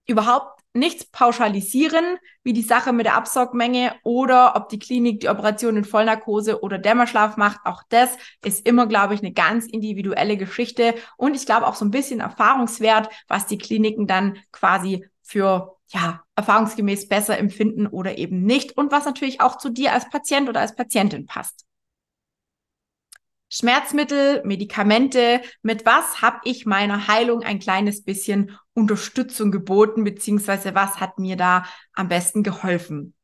[0.07, 5.77] überhaupt nichts pauschalisieren, wie die Sache mit der Absaugmenge oder ob die Klinik die Operation
[5.77, 7.59] in Vollnarkose oder Dämmerschlaf macht.
[7.65, 11.85] Auch das ist immer, glaube ich, eine ganz individuelle Geschichte und ich glaube auch so
[11.85, 18.43] ein bisschen Erfahrungswert, was die Kliniken dann quasi für ja, erfahrungsgemäß besser empfinden oder eben
[18.43, 21.65] nicht und was natürlich auch zu dir als Patient oder als Patientin passt.
[23.49, 30.99] Schmerzmittel, Medikamente, mit was habe ich meiner Heilung ein kleines bisschen Unterstützung geboten, beziehungsweise was
[30.99, 33.15] hat mir da am besten geholfen?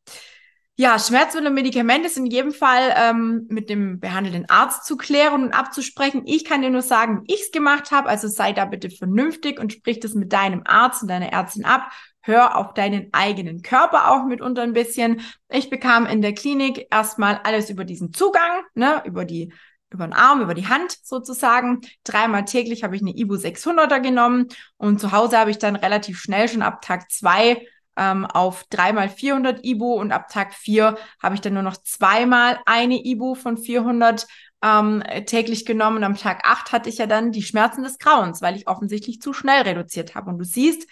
[0.75, 5.43] Ja, Schmerzmittel und Medikamente sind in jedem Fall ähm, mit dem behandelnden Arzt zu klären
[5.43, 6.23] und abzusprechen.
[6.25, 8.09] Ich kann dir nur sagen, wie ich es gemacht habe.
[8.09, 11.91] Also sei da bitte vernünftig und sprich das mit deinem Arzt und deiner Ärztin ab.
[12.21, 15.21] Hör auf deinen eigenen Körper auch mitunter ein bisschen.
[15.49, 19.53] Ich bekam in der Klinik erstmal alles über diesen Zugang, ne, über die
[19.93, 21.81] über den Arm, über die Hand sozusagen.
[22.03, 26.19] Dreimal täglich habe ich eine Ibu 600er genommen und zu Hause habe ich dann relativ
[26.19, 31.35] schnell schon ab Tag zwei ähm, auf dreimal 400 Ibu und ab Tag vier habe
[31.35, 34.27] ich dann nur noch zweimal eine Ibu von 400
[34.63, 35.97] ähm, täglich genommen.
[35.97, 39.21] Und am Tag acht hatte ich ja dann die Schmerzen des Grauens, weil ich offensichtlich
[39.21, 40.29] zu schnell reduziert habe.
[40.31, 40.87] Und du siehst,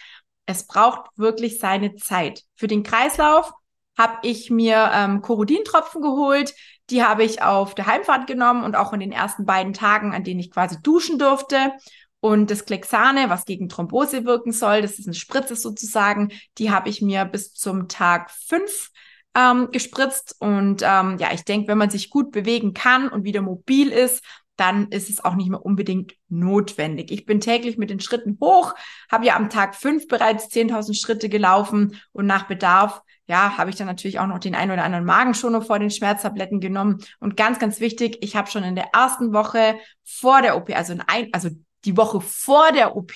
[0.46, 2.44] es braucht wirklich seine Zeit.
[2.56, 3.52] Für den Kreislauf
[3.98, 6.54] habe ich mir ähm, Korodintropfen geholt.
[6.92, 10.24] Die habe ich auf der Heimfahrt genommen und auch in den ersten beiden Tagen, an
[10.24, 11.72] denen ich quasi duschen durfte.
[12.20, 16.90] Und das Klexane, was gegen Thrombose wirken soll, das ist eine Spritze sozusagen, die habe
[16.90, 18.92] ich mir bis zum Tag fünf
[19.36, 20.36] ähm, gespritzt.
[20.40, 24.24] Und ähm, ja, ich denke, wenn man sich gut bewegen kann und wieder mobil ist,
[24.56, 27.10] dann ist es auch nicht mehr unbedingt notwendig.
[27.10, 28.76] Ich bin täglich mit den Schritten hoch,
[29.12, 33.02] habe ja am Tag fünf bereits 10.000 Schritte gelaufen und nach Bedarf
[33.32, 36.60] ja, habe ich dann natürlich auch noch den einen oder anderen Magenschoner vor den Schmerztabletten
[36.60, 36.98] genommen.
[37.22, 40.92] Und ganz, ganz wichtig, ich habe schon in der ersten Woche vor der OP, also,
[40.92, 41.48] in ein, also
[41.86, 43.14] die Woche vor der OP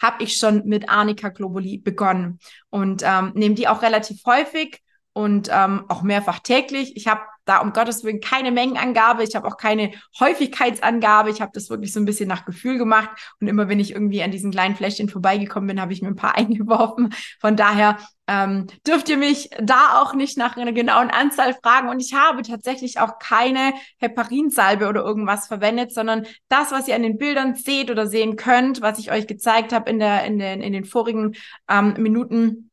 [0.00, 2.38] habe ich schon mit Arnika Globuli begonnen
[2.70, 4.80] und ähm, nehme die auch relativ häufig
[5.12, 6.96] und ähm, auch mehrfach täglich.
[6.96, 7.20] Ich habe
[7.50, 11.30] da um Gottes Willen keine Mengenangabe, ich habe auch keine Häufigkeitsangabe.
[11.30, 13.10] Ich habe das wirklich so ein bisschen nach Gefühl gemacht
[13.40, 16.16] und immer wenn ich irgendwie an diesen kleinen Fläschchen vorbeigekommen bin, habe ich mir ein
[16.16, 17.12] paar eingeworfen.
[17.40, 21.88] Von daher ähm, dürft ihr mich da auch nicht nach einer genauen Anzahl fragen.
[21.88, 27.02] Und ich habe tatsächlich auch keine Heparinsalbe oder irgendwas verwendet, sondern das, was ihr an
[27.02, 30.60] den Bildern seht oder sehen könnt, was ich euch gezeigt habe in, der, in, den,
[30.62, 31.34] in den vorigen
[31.68, 32.70] ähm, Minuten.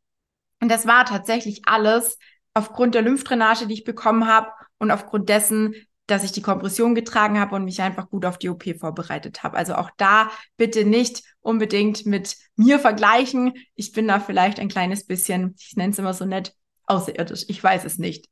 [0.61, 2.19] Und das war tatsächlich alles
[2.53, 5.75] aufgrund der Lymphdrainage, die ich bekommen habe und aufgrund dessen,
[6.07, 9.57] dass ich die Kompression getragen habe und mich einfach gut auf die OP vorbereitet habe.
[9.57, 13.53] Also auch da bitte nicht unbedingt mit mir vergleichen.
[13.75, 16.53] Ich bin da vielleicht ein kleines bisschen, ich nenne es immer so nett,
[16.85, 17.45] außerirdisch.
[17.49, 18.29] Ich weiß es nicht.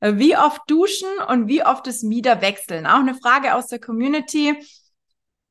[0.00, 2.86] Wie oft duschen und wie oft das Mieder wechseln?
[2.86, 4.56] Auch eine Frage aus der Community.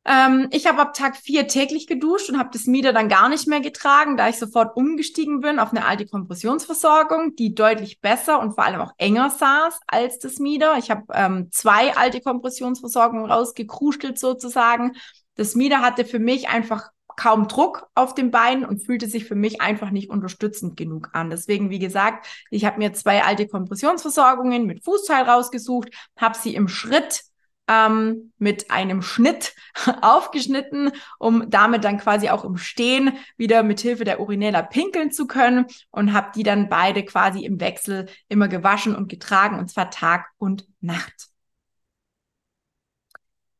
[0.08, 3.46] Ähm, ich habe ab Tag vier täglich geduscht und habe das Mieder dann gar nicht
[3.46, 8.54] mehr getragen, da ich sofort umgestiegen bin auf eine alte Kompressionsversorgung, die deutlich besser und
[8.54, 10.78] vor allem auch enger saß als das Mieder.
[10.78, 14.94] Ich habe ähm, zwei alte Kompressionsversorgungen rausgekrustelt sozusagen.
[15.36, 19.36] Das Mieder hatte für mich einfach kaum Druck auf den Beinen und fühlte sich für
[19.36, 21.30] mich einfach nicht unterstützend genug an.
[21.30, 26.70] Deswegen, wie gesagt, ich habe mir zwei alte Kompressionsversorgungen mit Fußteil rausgesucht, habe sie im
[26.70, 27.24] Schritt
[27.68, 29.54] ähm, mit einem Schnitt
[30.02, 35.28] aufgeschnitten, um damit dann quasi auch im Stehen wieder mit Hilfe der Urinella pinkeln zu
[35.28, 39.92] können und habe die dann beide quasi im Wechsel immer gewaschen und getragen und zwar
[39.92, 41.28] Tag und Nacht.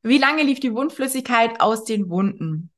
[0.04, 2.72] Wie lange lief die Wundflüssigkeit aus den Wunden?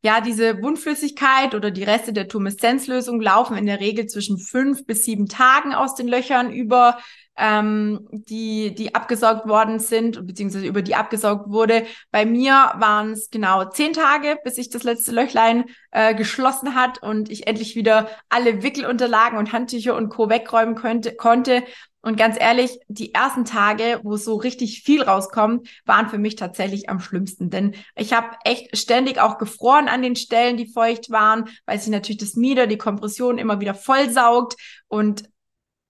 [0.00, 5.04] Ja, diese Wundflüssigkeit oder die Reste der Tumeszenzlösung laufen in der Regel zwischen fünf bis
[5.04, 6.98] sieben Tagen aus den Löchern über
[7.38, 11.86] ähm, die, die abgesaugt worden sind, beziehungsweise über die abgesaugt wurde.
[12.10, 17.02] Bei mir waren es genau zehn Tage, bis sich das letzte Löchlein äh, geschlossen hat
[17.02, 20.28] und ich endlich wieder alle Wickelunterlagen und Handtücher und Co.
[20.28, 21.62] wegräumen könnte, konnte.
[22.00, 26.88] Und ganz ehrlich, die ersten Tage, wo so richtig viel rauskommt, waren für mich tatsächlich
[26.88, 27.50] am schlimmsten.
[27.50, 31.90] Denn ich habe echt ständig auch gefroren an den Stellen, die feucht waren, weil sich
[31.90, 34.56] natürlich das Mieder, die Kompression immer wieder vollsaugt.
[34.86, 35.24] Und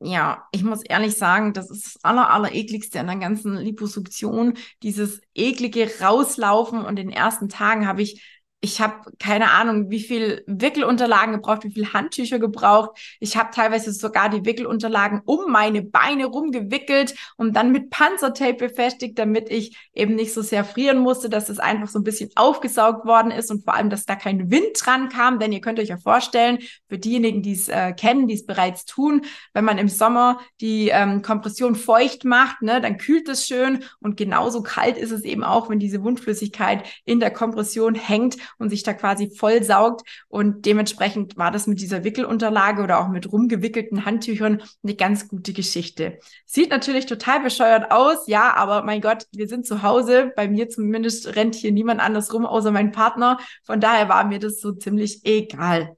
[0.01, 4.55] ja, ich muss ehrlich sagen, das ist das aller, aller ekligste an der ganzen Liposuktion.
[4.83, 10.01] Dieses eklige Rauslaufen und in den ersten Tagen habe ich ich habe keine Ahnung, wie
[10.01, 12.99] viel Wickelunterlagen gebraucht, wie viel Handtücher gebraucht.
[13.21, 19.17] Ich habe teilweise sogar die Wickelunterlagen um meine Beine rumgewickelt und dann mit Panzertape befestigt,
[19.17, 23.07] damit ich eben nicht so sehr frieren musste, dass es einfach so ein bisschen aufgesaugt
[23.07, 25.39] worden ist und vor allem, dass da kein Wind dran kam.
[25.39, 28.85] Denn ihr könnt euch ja vorstellen, für diejenigen, die es äh, kennen, die es bereits
[28.87, 33.85] tun, wenn man im Sommer die ähm, Kompression feucht macht, ne, dann kühlt es schön
[34.01, 38.71] und genauso kalt ist es eben auch, wenn diese Wundflüssigkeit in der Kompression hängt und
[38.71, 40.03] sich da quasi voll saugt.
[40.29, 45.53] Und dementsprechend war das mit dieser Wickelunterlage oder auch mit rumgewickelten Handtüchern eine ganz gute
[45.53, 46.19] Geschichte.
[46.47, 50.33] Sieht natürlich total bescheuert aus, ja, aber mein Gott, wir sind zu Hause.
[50.37, 53.39] Bei mir zumindest rennt hier niemand anders rum, außer mein Partner.
[53.65, 55.97] Von daher war mir das so ziemlich egal.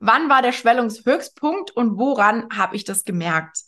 [0.00, 3.67] Wann war der Schwellungshöchstpunkt und woran habe ich das gemerkt?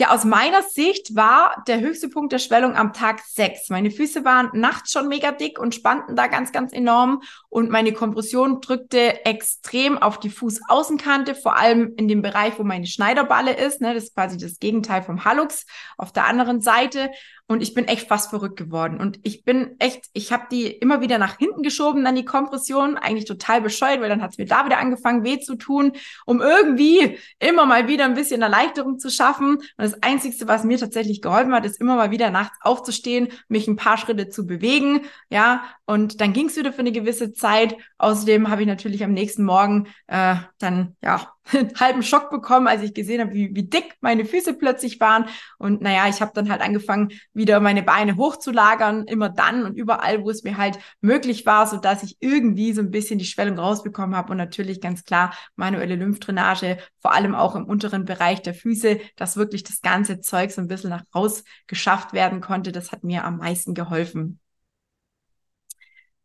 [0.00, 3.68] Ja, aus meiner Sicht war der höchste Punkt der Schwellung am Tag sechs.
[3.68, 7.20] Meine Füße waren nachts schon mega dick und spannten da ganz, ganz enorm.
[7.50, 12.86] Und meine Kompression drückte extrem auf die Fußaußenkante, vor allem in dem Bereich, wo meine
[12.86, 13.82] Schneiderballe ist.
[13.82, 15.66] Ne, das ist quasi das Gegenteil vom Hallux
[15.98, 17.10] auf der anderen Seite.
[17.50, 19.00] Und ich bin echt fast verrückt geworden.
[19.00, 22.96] Und ich bin echt, ich habe die immer wieder nach hinten geschoben, dann die Kompression,
[22.96, 25.90] eigentlich total bescheuert, weil dann hat es mir da wieder angefangen, weh zu tun,
[26.26, 29.56] um irgendwie immer mal wieder ein bisschen Erleichterung zu schaffen.
[29.56, 33.66] Und das Einzige, was mir tatsächlich geholfen hat, ist immer mal wieder nachts aufzustehen, mich
[33.66, 35.00] ein paar Schritte zu bewegen.
[35.28, 37.76] Ja, und dann ging es wieder für eine gewisse Zeit.
[37.98, 41.32] Außerdem habe ich natürlich am nächsten Morgen äh, dann ja
[41.80, 45.26] halben Schock bekommen, als ich gesehen habe, wie, wie dick meine Füße plötzlich waren.
[45.58, 50.22] Und naja, ich habe dann halt angefangen, wieder meine Beine hochzulagern, immer dann und überall,
[50.22, 53.58] wo es mir halt möglich war, so dass ich irgendwie so ein bisschen die Schwellung
[53.58, 54.32] rausbekommen habe.
[54.32, 59.36] Und natürlich ganz klar manuelle Lymphdrainage, vor allem auch im unteren Bereich der Füße, dass
[59.36, 62.72] wirklich das ganze Zeug so ein bisschen nach raus geschafft werden konnte.
[62.72, 64.40] Das hat mir am meisten geholfen.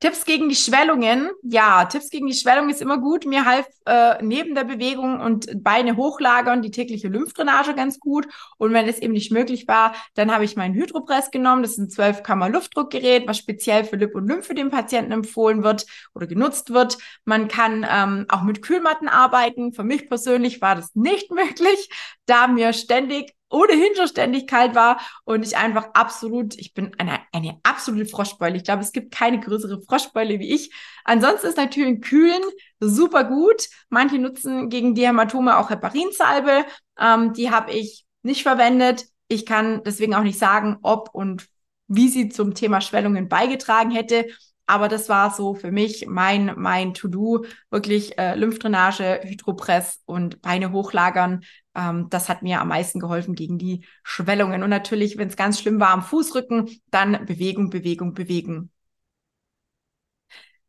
[0.06, 1.32] Tipps gegen die Schwellungen.
[1.42, 3.26] Ja, Tipps gegen die Schwellung ist immer gut.
[3.26, 8.28] Mir half äh, neben der Bewegung und Beine hochlagern die tägliche Lymphdrainage ganz gut.
[8.60, 11.64] Und wenn es eben nicht möglich war, dann habe ich meinen Hydropress genommen.
[11.64, 15.64] Das ist ein 12 Kammer Luftdruckgerät, was speziell für Lip und Lymphe dem Patienten empfohlen
[15.64, 17.00] wird oder genutzt wird.
[17.24, 19.74] Man kann ähm, auch mit Kühlmatten arbeiten.
[19.74, 21.90] Für mich persönlich war das nicht möglich,
[22.28, 27.20] da mir ständig ohnehin schon ständig kalt war und ich einfach absolut, ich bin eine,
[27.36, 28.56] eine absolute Froschbeule.
[28.58, 30.74] Ich glaube, es gibt keine größere Froschbeule wie ich.
[31.04, 32.42] Ansonsten ist natürlich ein Kühlen
[32.80, 33.68] super gut.
[33.90, 36.66] Manche nutzen gegen die Hämatome auch Heparinsalbe.
[37.00, 39.06] Ähm, die habe ich nicht verwendet.
[39.28, 41.48] Ich kann deswegen auch nicht sagen, ob und
[41.88, 44.26] wie sie zum Thema Schwellungen beigetragen hätte.
[44.68, 50.72] Aber das war so für mich mein, mein To-Do, wirklich äh, Lymphdrainage, Hydropress und Beine
[50.72, 51.44] hochlagern.
[51.76, 54.64] Ähm, das hat mir am meisten geholfen gegen die Schwellungen.
[54.64, 58.70] Und natürlich, wenn es ganz schlimm war am Fußrücken, dann Bewegung, Bewegung, Bewegung.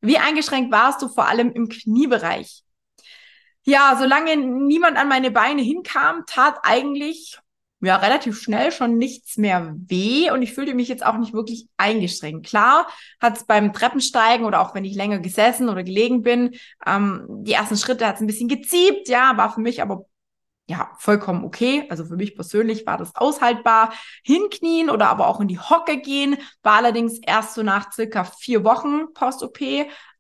[0.01, 2.65] Wie eingeschränkt warst du vor allem im Kniebereich?
[3.65, 7.39] Ja, solange niemand an meine Beine hinkam, tat eigentlich
[7.81, 11.69] ja, relativ schnell schon nichts mehr weh und ich fühlte mich jetzt auch nicht wirklich
[11.77, 12.47] eingeschränkt.
[12.47, 12.87] Klar
[13.21, 16.55] hat es beim Treppensteigen oder auch wenn ich länger gesessen oder gelegen bin,
[16.87, 20.07] ähm, die ersten Schritte hat es ein bisschen geziebt, ja, war für mich aber
[20.69, 21.87] ja, vollkommen okay.
[21.91, 23.93] Also für mich persönlich war das aushaltbar.
[24.25, 28.65] Hinknien oder aber auch in die Hocke gehen war allerdings erst so nach circa vier
[28.65, 29.61] Wochen Post-OP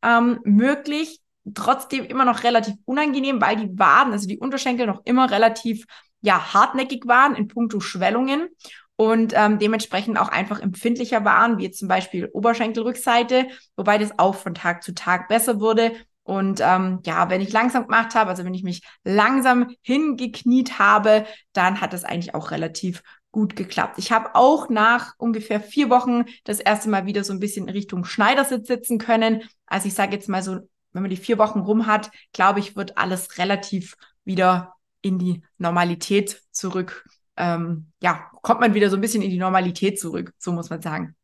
[0.02, 1.20] ähm, möglich.
[1.54, 5.84] Trotzdem immer noch relativ unangenehm, weil die Waden, also die Unterschenkel noch immer relativ
[6.20, 8.48] ja, hartnäckig waren in puncto Schwellungen
[8.96, 14.34] und ähm, dementsprechend auch einfach empfindlicher waren, wie jetzt zum Beispiel Oberschenkelrückseite, wobei das auch
[14.34, 15.92] von Tag zu Tag besser wurde.
[16.22, 21.26] Und ähm, ja, wenn ich langsam gemacht habe, also wenn ich mich langsam hingekniet habe,
[21.52, 23.98] dann hat das eigentlich auch relativ gut geklappt.
[23.98, 27.74] Ich habe auch nach ungefähr vier Wochen das erste Mal wieder so ein bisschen in
[27.74, 29.42] Richtung Schneidersitz sitzen können.
[29.66, 30.60] Also ich sage jetzt mal so,
[30.92, 35.42] wenn man die vier Wochen rum hat, glaube ich, wird alles relativ wieder in die
[35.58, 37.04] Normalität zurück
[37.36, 40.80] ähm, ja, kommt man wieder so ein bisschen in die Normalität zurück, so muss man
[40.82, 41.16] sagen.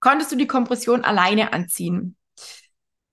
[0.00, 2.16] Konntest du die Kompression alleine anziehen?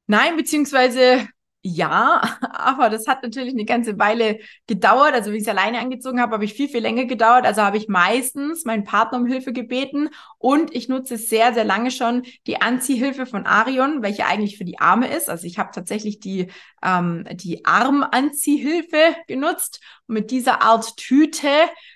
[0.07, 1.27] Nein, beziehungsweise
[1.67, 5.15] ja, aber das hat natürlich eine ganze Weile gedauert.
[5.15, 7.45] Also, wie ich es alleine angezogen habe, habe ich viel, viel länger gedauert.
[7.45, 11.89] Also habe ich meistens meinen Partner um Hilfe gebeten und ich nutze sehr, sehr lange
[11.89, 15.27] schon die Anziehhilfe von Arion, welche eigentlich für die Arme ist.
[15.27, 16.51] Also ich habe tatsächlich die,
[16.83, 19.81] ähm, die Armanziehhilfe genutzt.
[20.07, 21.49] Und mit dieser Art Tüte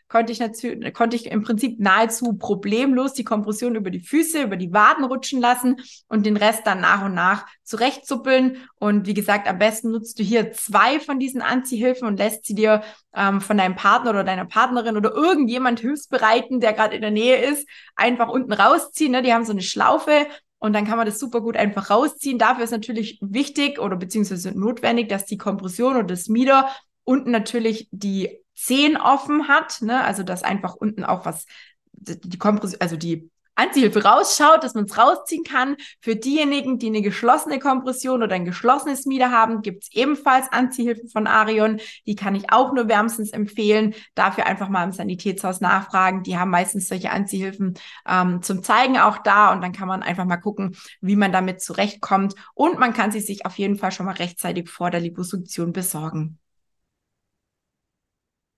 [0.09, 4.57] konnte ich natürlich, konnte ich im Prinzip nahezu problemlos die Kompression über die Füße, über
[4.57, 8.57] die Waden rutschen lassen und den Rest dann nach und nach zurechtzuppeln.
[8.79, 12.55] Und wie gesagt, am besten nutzt du hier zwei von diesen Anziehhilfen und lässt sie
[12.55, 12.81] dir
[13.15, 17.37] ähm, von deinem Partner oder deiner Partnerin oder irgendjemand hilfsbereiten, der gerade in der Nähe
[17.37, 19.11] ist, einfach unten rausziehen.
[19.11, 19.21] Ne?
[19.21, 20.25] Die haben so eine Schlaufe,
[20.61, 22.37] und dann kann man das super gut einfach rausziehen.
[22.37, 26.69] Dafür ist natürlich wichtig oder beziehungsweise notwendig, dass die Kompression oder das Mieder
[27.05, 30.03] unten natürlich die Zehen offen hat, ne?
[30.03, 31.45] also dass einfach unten auch was,
[31.93, 35.77] die Kompression, also die Anziehhilfe rausschaut, dass man es rausziehen kann.
[36.01, 41.09] Für diejenigen, die eine geschlossene Kompression oder ein geschlossenes Mieder haben, gibt es ebenfalls Anziehhilfen
[41.09, 41.79] von Arion.
[42.05, 43.95] Die kann ich auch nur wärmstens empfehlen.
[44.15, 46.23] Dafür einfach mal im Sanitätshaus nachfragen.
[46.23, 47.75] Die haben meistens solche Anziehhilfen
[48.07, 51.61] ähm, zum Zeigen auch da und dann kann man einfach mal gucken, wie man damit
[51.61, 52.35] zurechtkommt.
[52.53, 56.39] Und man kann sie sich auf jeden Fall schon mal rechtzeitig vor der Liposuktion besorgen.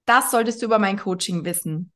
[0.06, 1.92] Das solltest du über mein Coaching wissen.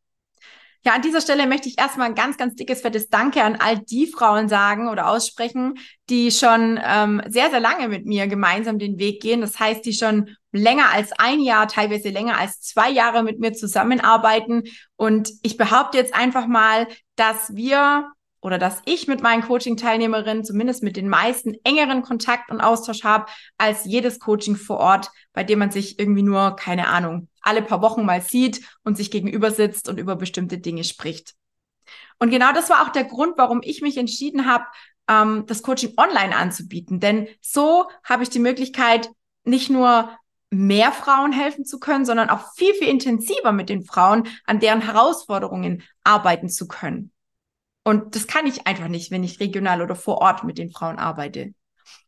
[0.86, 3.80] Ja, an dieser Stelle möchte ich erstmal ein ganz, ganz dickes, fettes Danke an all
[3.80, 5.80] die Frauen sagen oder aussprechen,
[6.12, 9.42] die schon ähm, sehr, sehr lange mit mir gemeinsam den Weg gehen.
[9.42, 13.54] Das heißt, die schon länger als ein Jahr, teilweise länger als zwei Jahre mit mir
[13.54, 14.66] zusammenarbeiten.
[14.96, 20.84] Und ich behaupte jetzt einfach mal, dass wir oder dass ich mit meinen Coaching-Teilnehmerinnen zumindest
[20.84, 23.26] mit den meisten engeren Kontakt und Austausch habe
[23.58, 27.82] als jedes Coaching vor Ort, bei dem man sich irgendwie nur, keine Ahnung, alle paar
[27.82, 31.36] Wochen mal sieht und sich gegenüber sitzt und über bestimmte Dinge spricht.
[32.20, 34.66] Und genau das war auch der Grund, warum ich mich entschieden habe,
[35.08, 37.00] ähm, das Coaching online anzubieten.
[37.00, 39.10] Denn so habe ich die Möglichkeit,
[39.44, 40.10] nicht nur
[40.50, 44.82] mehr Frauen helfen zu können, sondern auch viel, viel intensiver mit den Frauen an deren
[44.82, 47.12] Herausforderungen arbeiten zu können.
[47.84, 50.98] Und das kann ich einfach nicht, wenn ich regional oder vor Ort mit den Frauen
[50.98, 51.54] arbeite.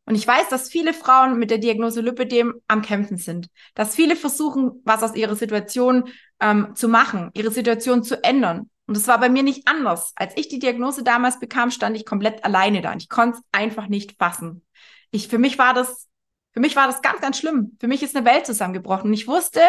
[0.08, 3.50] Und ich weiß, dass viele Frauen mit der Diagnose Lipödem am Kämpfen sind.
[3.76, 6.06] Dass viele versuchen, was aus ihrer Situation
[6.40, 8.70] ähm, zu machen, ihre Situation zu ändern.
[8.86, 10.14] Und das war bei mir nicht anders.
[10.16, 12.94] Als ich die Diagnose damals bekam, stand ich komplett alleine da.
[12.94, 14.66] Und ich konnte es einfach nicht fassen.
[15.12, 16.08] Ich, für mich war das,
[16.54, 17.76] für mich war das ganz, ganz schlimm.
[17.82, 19.10] Für mich ist eine Welt zusammengebrochen.
[19.10, 19.60] Und ich wusste,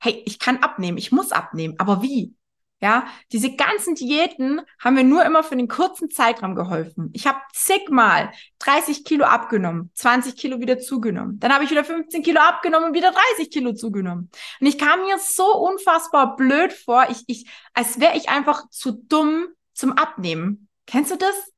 [0.00, 1.76] hey, ich kann abnehmen, ich muss abnehmen.
[1.78, 2.34] Aber wie?
[2.80, 7.10] Ja, diese ganzen Diäten haben mir nur immer für den kurzen Zeitraum geholfen.
[7.12, 11.40] Ich habe zigmal 30 Kilo abgenommen, 20 Kilo wieder zugenommen.
[11.40, 14.30] Dann habe ich wieder 15 Kilo abgenommen und wieder 30 Kilo zugenommen.
[14.60, 18.92] Und ich kam mir so unfassbar blöd vor, ich, ich, als wäre ich einfach zu
[18.92, 20.68] dumm zum Abnehmen.
[20.86, 21.52] Kennst du das?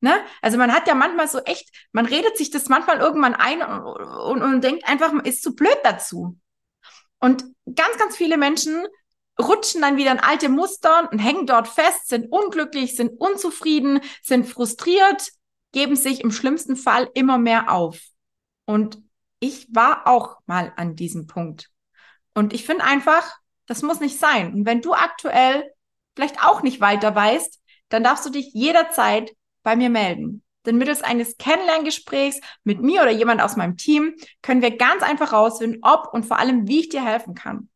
[0.00, 0.14] Ne?
[0.40, 4.02] Also man hat ja manchmal so echt, man redet sich das manchmal irgendwann ein und,
[4.02, 6.38] und, und denkt einfach, man ist zu blöd dazu.
[7.20, 8.84] Und ganz, ganz viele Menschen
[9.40, 14.46] rutschen dann wieder in alte Muster und hängen dort fest, sind unglücklich, sind unzufrieden, sind
[14.46, 15.30] frustriert,
[15.72, 18.00] geben sich im schlimmsten Fall immer mehr auf.
[18.66, 18.98] Und
[19.40, 21.70] ich war auch mal an diesem Punkt.
[22.34, 24.52] Und ich finde einfach, das muss nicht sein.
[24.52, 25.72] Und wenn du aktuell
[26.14, 30.42] vielleicht auch nicht weiter weißt, dann darfst du dich jederzeit bei mir melden.
[30.64, 35.32] Denn mittels eines Kennenlerngesprächs mit mir oder jemand aus meinem Team können wir ganz einfach
[35.32, 37.68] rausfinden, ob und vor allem, wie ich dir helfen kann.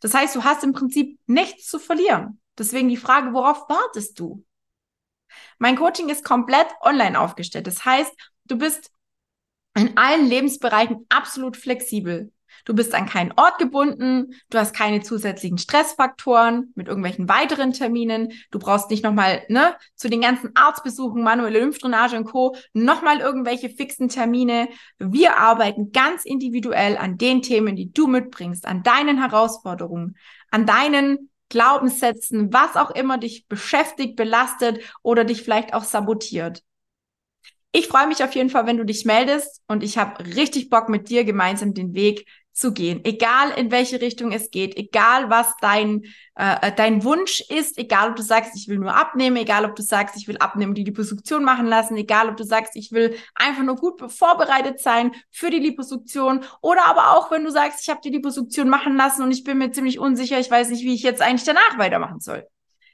[0.00, 2.40] Das heißt, du hast im Prinzip nichts zu verlieren.
[2.58, 4.44] Deswegen die Frage, worauf wartest du?
[5.58, 7.66] Mein Coaching ist komplett online aufgestellt.
[7.66, 8.12] Das heißt,
[8.44, 8.90] du bist
[9.74, 12.32] in allen Lebensbereichen absolut flexibel.
[12.64, 18.32] Du bist an keinen Ort gebunden, du hast keine zusätzlichen Stressfaktoren mit irgendwelchen weiteren Terminen,
[18.50, 22.56] du brauchst nicht nochmal ne, zu den ganzen Arztbesuchen, manuelle Lymphdrainage und Co.
[22.72, 24.68] nochmal irgendwelche fixen Termine.
[24.98, 30.16] Wir arbeiten ganz individuell an den Themen, die du mitbringst, an deinen Herausforderungen,
[30.50, 36.62] an deinen Glaubenssätzen, was auch immer dich beschäftigt, belastet oder dich vielleicht auch sabotiert.
[37.72, 40.88] Ich freue mich auf jeden Fall, wenn du dich meldest und ich habe richtig Bock
[40.88, 42.26] mit dir gemeinsam den Weg
[42.60, 43.04] zu gehen.
[43.04, 46.02] Egal in welche Richtung es geht, egal was dein,
[46.34, 49.74] äh, äh, dein Wunsch ist, egal ob du sagst, ich will nur abnehmen, egal ob
[49.74, 53.16] du sagst, ich will abnehmen, die Liposuktion machen lassen, egal ob du sagst, ich will
[53.34, 57.88] einfach nur gut vorbereitet sein für die Liposuktion oder aber auch, wenn du sagst, ich
[57.88, 60.94] habe die Liposuktion machen lassen und ich bin mir ziemlich unsicher, ich weiß nicht, wie
[60.94, 62.46] ich jetzt eigentlich danach weitermachen soll.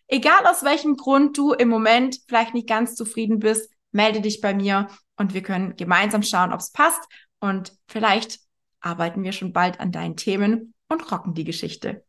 [0.07, 4.55] Egal aus welchem Grund du im Moment vielleicht nicht ganz zufrieden bist, melde dich bei
[4.55, 4.87] mir
[5.17, 7.03] und wir können gemeinsam schauen, ob es passt.
[7.41, 8.39] Und vielleicht
[8.81, 12.06] arbeiten wir schon bald an deinen Themen und rocken die Geschichte.